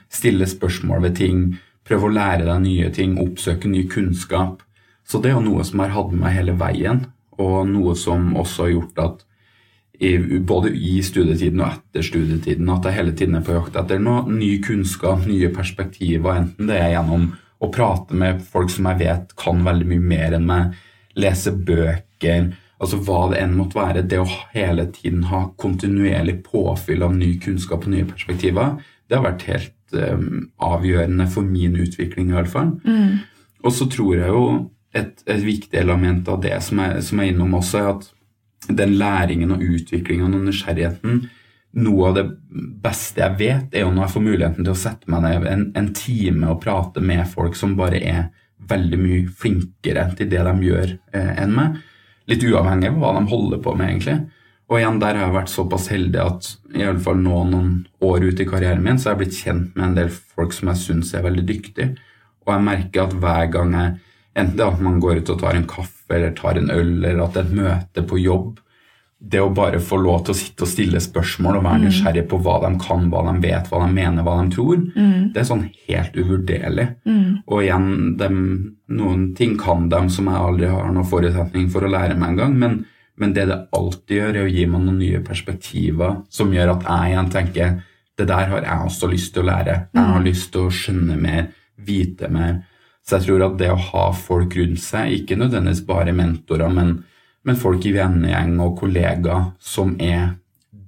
Stille 0.09 0.47
spørsmål 0.49 1.05
ved 1.05 1.17
ting, 1.21 1.43
prøve 1.87 2.09
å 2.09 2.15
lære 2.15 2.47
deg 2.47 2.63
nye 2.65 2.91
ting, 2.95 3.17
oppsøke 3.21 3.69
ny 3.69 3.85
kunnskap. 3.91 4.63
Så 5.05 5.21
det 5.21 5.31
er 5.31 5.37
jo 5.37 5.45
noe 5.49 5.65
som 5.67 5.83
har 5.83 5.93
hatt 5.93 6.13
med 6.13 6.23
meg 6.23 6.37
hele 6.39 6.55
veien, 6.57 7.05
og 7.41 7.67
noe 7.69 7.95
som 7.97 8.33
også 8.37 8.65
har 8.67 8.73
gjort 8.75 9.05
at 9.05 9.27
i, 10.01 10.17
både 10.17 10.71
i 10.73 10.97
studietiden 11.05 11.61
og 11.61 11.75
etter 11.75 12.05
studietiden 12.05 12.69
at 12.73 12.87
jeg 12.87 12.97
hele 12.97 13.13
tiden 13.17 13.37
er 13.37 13.43
på 13.45 13.53
jakt 13.53 13.77
etter 13.77 14.01
noe 14.01 14.23
ny 14.33 14.55
kunnskap, 14.65 15.27
nye 15.29 15.51
perspektiver, 15.53 16.39
enten 16.41 16.69
det 16.71 16.79
er 16.79 16.95
gjennom 16.95 17.27
å 17.61 17.69
prate 17.69 18.17
med 18.17 18.41
folk 18.41 18.71
som 18.73 18.89
jeg 18.89 19.03
vet 19.03 19.35
kan 19.37 19.61
veldig 19.65 19.87
mye 19.91 20.07
mer 20.13 20.37
enn 20.37 20.47
meg, 20.49 20.79
lese 21.21 21.53
bøker, 21.53 22.49
altså 22.81 22.97
hva 23.05 23.27
det 23.31 23.41
enn 23.41 23.57
måtte 23.57 23.77
være, 23.77 24.05
det 24.09 24.19
å 24.21 24.29
hele 24.55 24.87
tiden 24.95 25.27
ha 25.29 25.43
kontinuerlig 25.61 26.39
påfyll 26.47 27.05
av 27.05 27.13
ny 27.15 27.35
kunnskap 27.43 27.85
og 27.85 27.93
nye 27.93 28.07
perspektiver, 28.09 28.79
det 29.07 29.19
har 29.19 29.25
vært 29.27 29.45
helt 29.49 29.97
um, 29.97 30.47
avgjørende 30.63 31.27
for 31.29 31.45
min 31.45 31.75
utvikling 31.83 32.31
i 32.31 32.37
hvert 32.37 32.49
fall. 32.51 32.71
Og 33.61 33.75
så 33.75 33.85
tror 33.91 34.15
jeg 34.17 34.31
jo 34.33 34.45
et, 34.97 35.21
et 35.29 35.43
viktig 35.43 35.77
element 35.77 36.27
av 36.31 36.41
det 36.41 36.57
som 36.65 36.81
er, 36.81 36.97
som 37.05 37.21
er 37.21 37.29
innom 37.31 37.53
også, 37.59 37.83
er 37.83 37.91
at 37.93 38.09
den 38.81 38.97
læringen 38.97 39.53
og 39.53 39.61
utviklingen 39.61 40.33
og 40.37 40.43
nysgjerrigheten 40.47 41.23
Noe 41.71 42.09
av 42.09 42.17
det 42.17 42.25
beste 42.83 43.21
jeg 43.21 43.37
vet, 43.39 43.67
er 43.71 43.85
jo 43.85 43.93
når 43.93 44.03
jeg 44.03 44.11
får 44.11 44.23
muligheten 44.25 44.65
til 44.65 44.73
å 44.73 44.79
sette 44.81 45.07
meg 45.07 45.21
ned 45.23 45.45
en, 45.47 45.61
en 45.79 45.85
time 45.95 46.49
og 46.51 46.59
prate 46.65 46.99
med 46.99 47.23
folk 47.31 47.55
som 47.55 47.77
bare 47.77 48.01
er 48.03 48.25
veldig 48.67 48.99
mye 48.99 49.21
flinkere 49.39 50.03
til 50.17 50.27
det 50.33 50.41
de 50.49 50.67
gjør, 50.67 50.91
eh, 51.15 51.29
enn 51.39 51.55
meg. 51.55 51.77
Litt 52.31 52.45
uavhengig 52.47 52.93
av 52.93 53.01
hva 53.01 53.15
de 53.17 53.25
holder 53.31 53.59
på 53.63 53.73
med, 53.75 53.89
egentlig. 53.91 54.17
Og 54.71 54.77
igjen, 54.79 55.01
der 55.03 55.17
har 55.19 55.27
jeg 55.27 55.35
vært 55.35 55.51
såpass 55.51 55.89
heldig 55.91 56.21
at 56.23 56.47
i 56.79 56.85
alle 56.87 57.03
fall 57.03 57.19
nå 57.19 57.41
noen 57.49 57.73
år 58.07 58.23
ute 58.29 58.45
i 58.45 58.47
karrieren 58.47 58.83
min, 58.85 58.99
så 58.99 59.09
har 59.09 59.17
jeg 59.17 59.25
blitt 59.25 59.41
kjent 59.41 59.75
med 59.75 59.89
en 59.89 59.97
del 59.97 60.13
folk 60.15 60.55
som 60.55 60.71
jeg 60.71 60.79
syns 60.85 61.11
er 61.17 61.25
veldig 61.25 61.43
dyktige. 61.49 61.89
Og 62.45 62.53
jeg 62.55 62.65
merker 62.69 63.03
at 63.03 63.17
hver 63.19 63.51
gang 63.57 63.75
jeg 63.77 63.99
Enten 64.31 64.55
det 64.55 64.63
er 64.63 64.69
at 64.71 64.83
man 64.83 64.99
går 65.03 65.17
ut 65.19 65.29
og 65.33 65.41
tar 65.41 65.57
en 65.57 65.65
kaffe 65.67 66.15
eller 66.15 66.31
tar 66.31 66.55
en 66.55 66.69
øl, 66.71 66.93
eller 67.03 67.17
at 67.25 67.33
det 67.35 67.41
er 67.41 67.49
et 67.49 67.57
møte 67.57 68.03
på 68.07 68.19
jobb 68.21 68.61
det 69.21 69.41
å 69.41 69.51
bare 69.53 69.77
få 69.79 69.99
lov 70.01 70.23
til 70.25 70.33
å 70.33 70.37
sitte 70.37 70.65
og 70.65 70.69
stille 70.71 70.99
spørsmål 71.01 71.59
og 71.59 71.65
være 71.67 71.83
nysgjerrig 71.83 72.23
på 72.29 72.39
hva 72.41 72.55
de 72.63 72.71
kan, 72.81 73.03
hva 73.11 73.21
de 73.27 73.35
vet, 73.43 73.67
hva 73.69 73.83
de 73.83 73.89
mener, 73.93 74.23
hva 74.25 74.39
de 74.39 74.55
tror, 74.55 74.79
det 75.31 75.37
er 75.41 75.45
sånn 75.47 75.67
helt 75.87 76.17
uvurderlig. 76.17 76.87
Og 77.45 77.61
igjen, 77.61 77.91
de, 78.17 78.29
noen 78.97 79.27
ting 79.37 79.53
kan 79.61 79.85
de 79.91 80.01
som 80.09 80.31
jeg 80.31 80.41
aldri 80.41 80.71
har 80.71 80.89
noen 80.89 81.07
forutsetning 81.11 81.69
for 81.69 81.85
å 81.85 81.91
lære 81.93 82.17
meg 82.17 82.33
engang, 82.33 82.57
men, 82.57 82.79
men 83.21 83.35
det 83.37 83.45
det 83.51 83.59
alltid 83.77 84.17
gjør, 84.17 84.35
er 84.41 84.49
å 84.49 84.55
gi 84.55 84.65
meg 84.65 84.83
noen 84.87 84.99
nye 85.03 85.21
perspektiver 85.21 86.17
som 86.33 86.51
gjør 86.53 86.73
at 86.73 86.89
jeg 86.89 87.13
igjen 87.13 87.31
tenker 87.37 87.79
det 88.17 88.27
der 88.27 88.49
har 88.49 88.65
jeg 88.65 88.89
også 88.89 89.07
lyst 89.11 89.33
til 89.33 89.45
å 89.45 89.49
lære. 89.51 89.77
Jeg 89.93 90.09
har 90.15 90.25
lyst 90.25 90.51
til 90.53 90.65
å 90.65 90.73
skjønne 90.73 91.15
mer, 91.21 91.47
vite 91.77 92.27
mer. 92.29 92.63
Så 93.05 93.17
jeg 93.17 93.29
tror 93.29 93.45
at 93.47 93.55
det 93.61 93.71
å 93.73 93.79
ha 93.79 94.09
folk 94.13 94.57
rundt 94.57 94.81
seg, 94.81 95.13
ikke 95.21 95.37
nødvendigvis 95.39 95.85
bare 95.87 96.13
mentorer, 96.13 96.69
men 96.73 96.99
men 97.43 97.55
folk 97.57 97.85
i 97.85 97.93
vennegjeng 97.95 98.59
og 98.61 98.77
kollegaer 98.79 99.51
som 99.59 99.95
er 99.99 100.35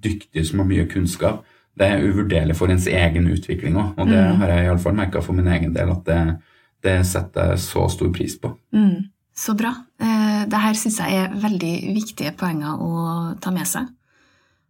dyktige, 0.03 0.45
som 0.45 0.59
har 0.59 0.67
mye 0.69 0.85
kunnskap, 0.91 1.43
det 1.79 1.87
er 1.89 2.03
uvurderlig 2.05 2.55
for 2.55 2.69
ens 2.69 2.85
egen 2.87 3.25
utvikling 3.33 3.75
òg. 3.79 3.93
Og 3.97 4.07
det 4.07 4.19
Mm. 4.19 4.37
har 4.39 4.47
jeg 4.49 4.65
iallfall 4.67 4.93
merka 4.93 5.21
for 5.21 5.33
min 5.33 5.47
egen 5.47 5.73
del, 5.73 5.89
at 5.89 6.03
det, 6.05 6.37
det 6.83 7.05
setter 7.05 7.49
jeg 7.49 7.57
så 7.59 7.89
stor 7.89 8.11
pris 8.13 8.35
på. 8.37 8.55
Mm. 8.73 9.09
Så 9.35 9.55
bra. 9.57 9.71
Eh, 9.99 10.45
det 10.45 10.59
her 10.61 10.73
syns 10.73 10.99
jeg 10.99 11.11
er 11.23 11.33
veldig 11.33 11.95
viktige 11.95 12.35
poenger 12.37 12.77
å 12.77 13.39
ta 13.41 13.49
med 13.49 13.65
seg. 13.65 13.87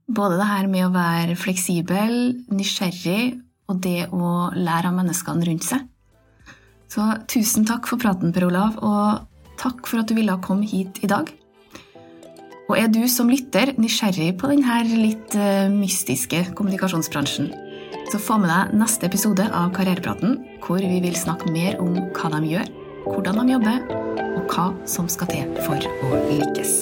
Både 0.08 0.38
det 0.38 0.48
her 0.48 0.68
med 0.68 0.86
å 0.86 0.94
være 0.94 1.36
fleksibel, 1.36 2.40
nysgjerrig, 2.52 3.42
og 3.68 3.82
det 3.82 4.08
å 4.12 4.54
lære 4.56 4.86
av 4.88 4.96
menneskene 4.96 5.46
rundt 5.48 5.64
seg. 5.64 5.82
Så 6.88 7.02
tusen 7.28 7.66
takk 7.66 7.88
for 7.88 7.98
praten, 7.98 8.32
Per 8.32 8.46
Olav, 8.48 8.78
og 8.84 9.28
takk 9.58 9.88
for 9.88 10.00
at 10.00 10.08
du 10.08 10.16
ville 10.16 10.36
komme 10.44 10.64
hit 10.68 11.00
i 11.04 11.08
dag. 11.08 11.32
Og 12.74 12.80
er 12.82 12.88
du 12.90 13.04
som 13.06 13.28
lytter 13.30 13.70
nysgjerrig 13.78 14.32
på 14.42 14.48
denne 14.50 14.80
litt 14.90 15.36
eh, 15.38 15.68
mystiske 15.70 16.40
kommunikasjonsbransjen, 16.58 17.52
så 18.10 18.18
få 18.18 18.40
med 18.42 18.50
deg 18.50 18.72
neste 18.80 19.06
episode 19.06 19.46
av 19.46 19.70
Karrierepraten, 19.76 20.40
hvor 20.66 20.82
vi 20.82 20.98
vil 21.04 21.14
snakke 21.14 21.54
mer 21.54 21.78
om 21.84 21.94
hva 22.18 22.32
de 22.34 22.50
gjør, 22.56 22.72
hvordan 23.06 23.38
de 23.44 23.54
jobber, 23.54 23.78
og 24.24 24.50
hva 24.50 24.66
som 24.90 25.06
skal 25.06 25.30
til 25.30 25.54
for 25.68 25.78
å 25.78 26.24
lykkes. 26.32 26.74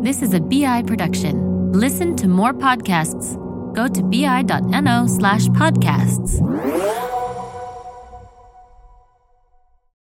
This 0.00 0.24
is 0.24 0.32
a 0.32 0.40
BI 0.40 0.80
production. 0.88 1.44
Listen 1.76 2.16
to 2.16 2.26
more 2.26 2.54
podcasts. 2.54 3.36
Go 3.76 3.84
to 3.86 4.02
bi.no 4.02 5.06
slash 5.06 5.52
podcasts. 5.60 6.40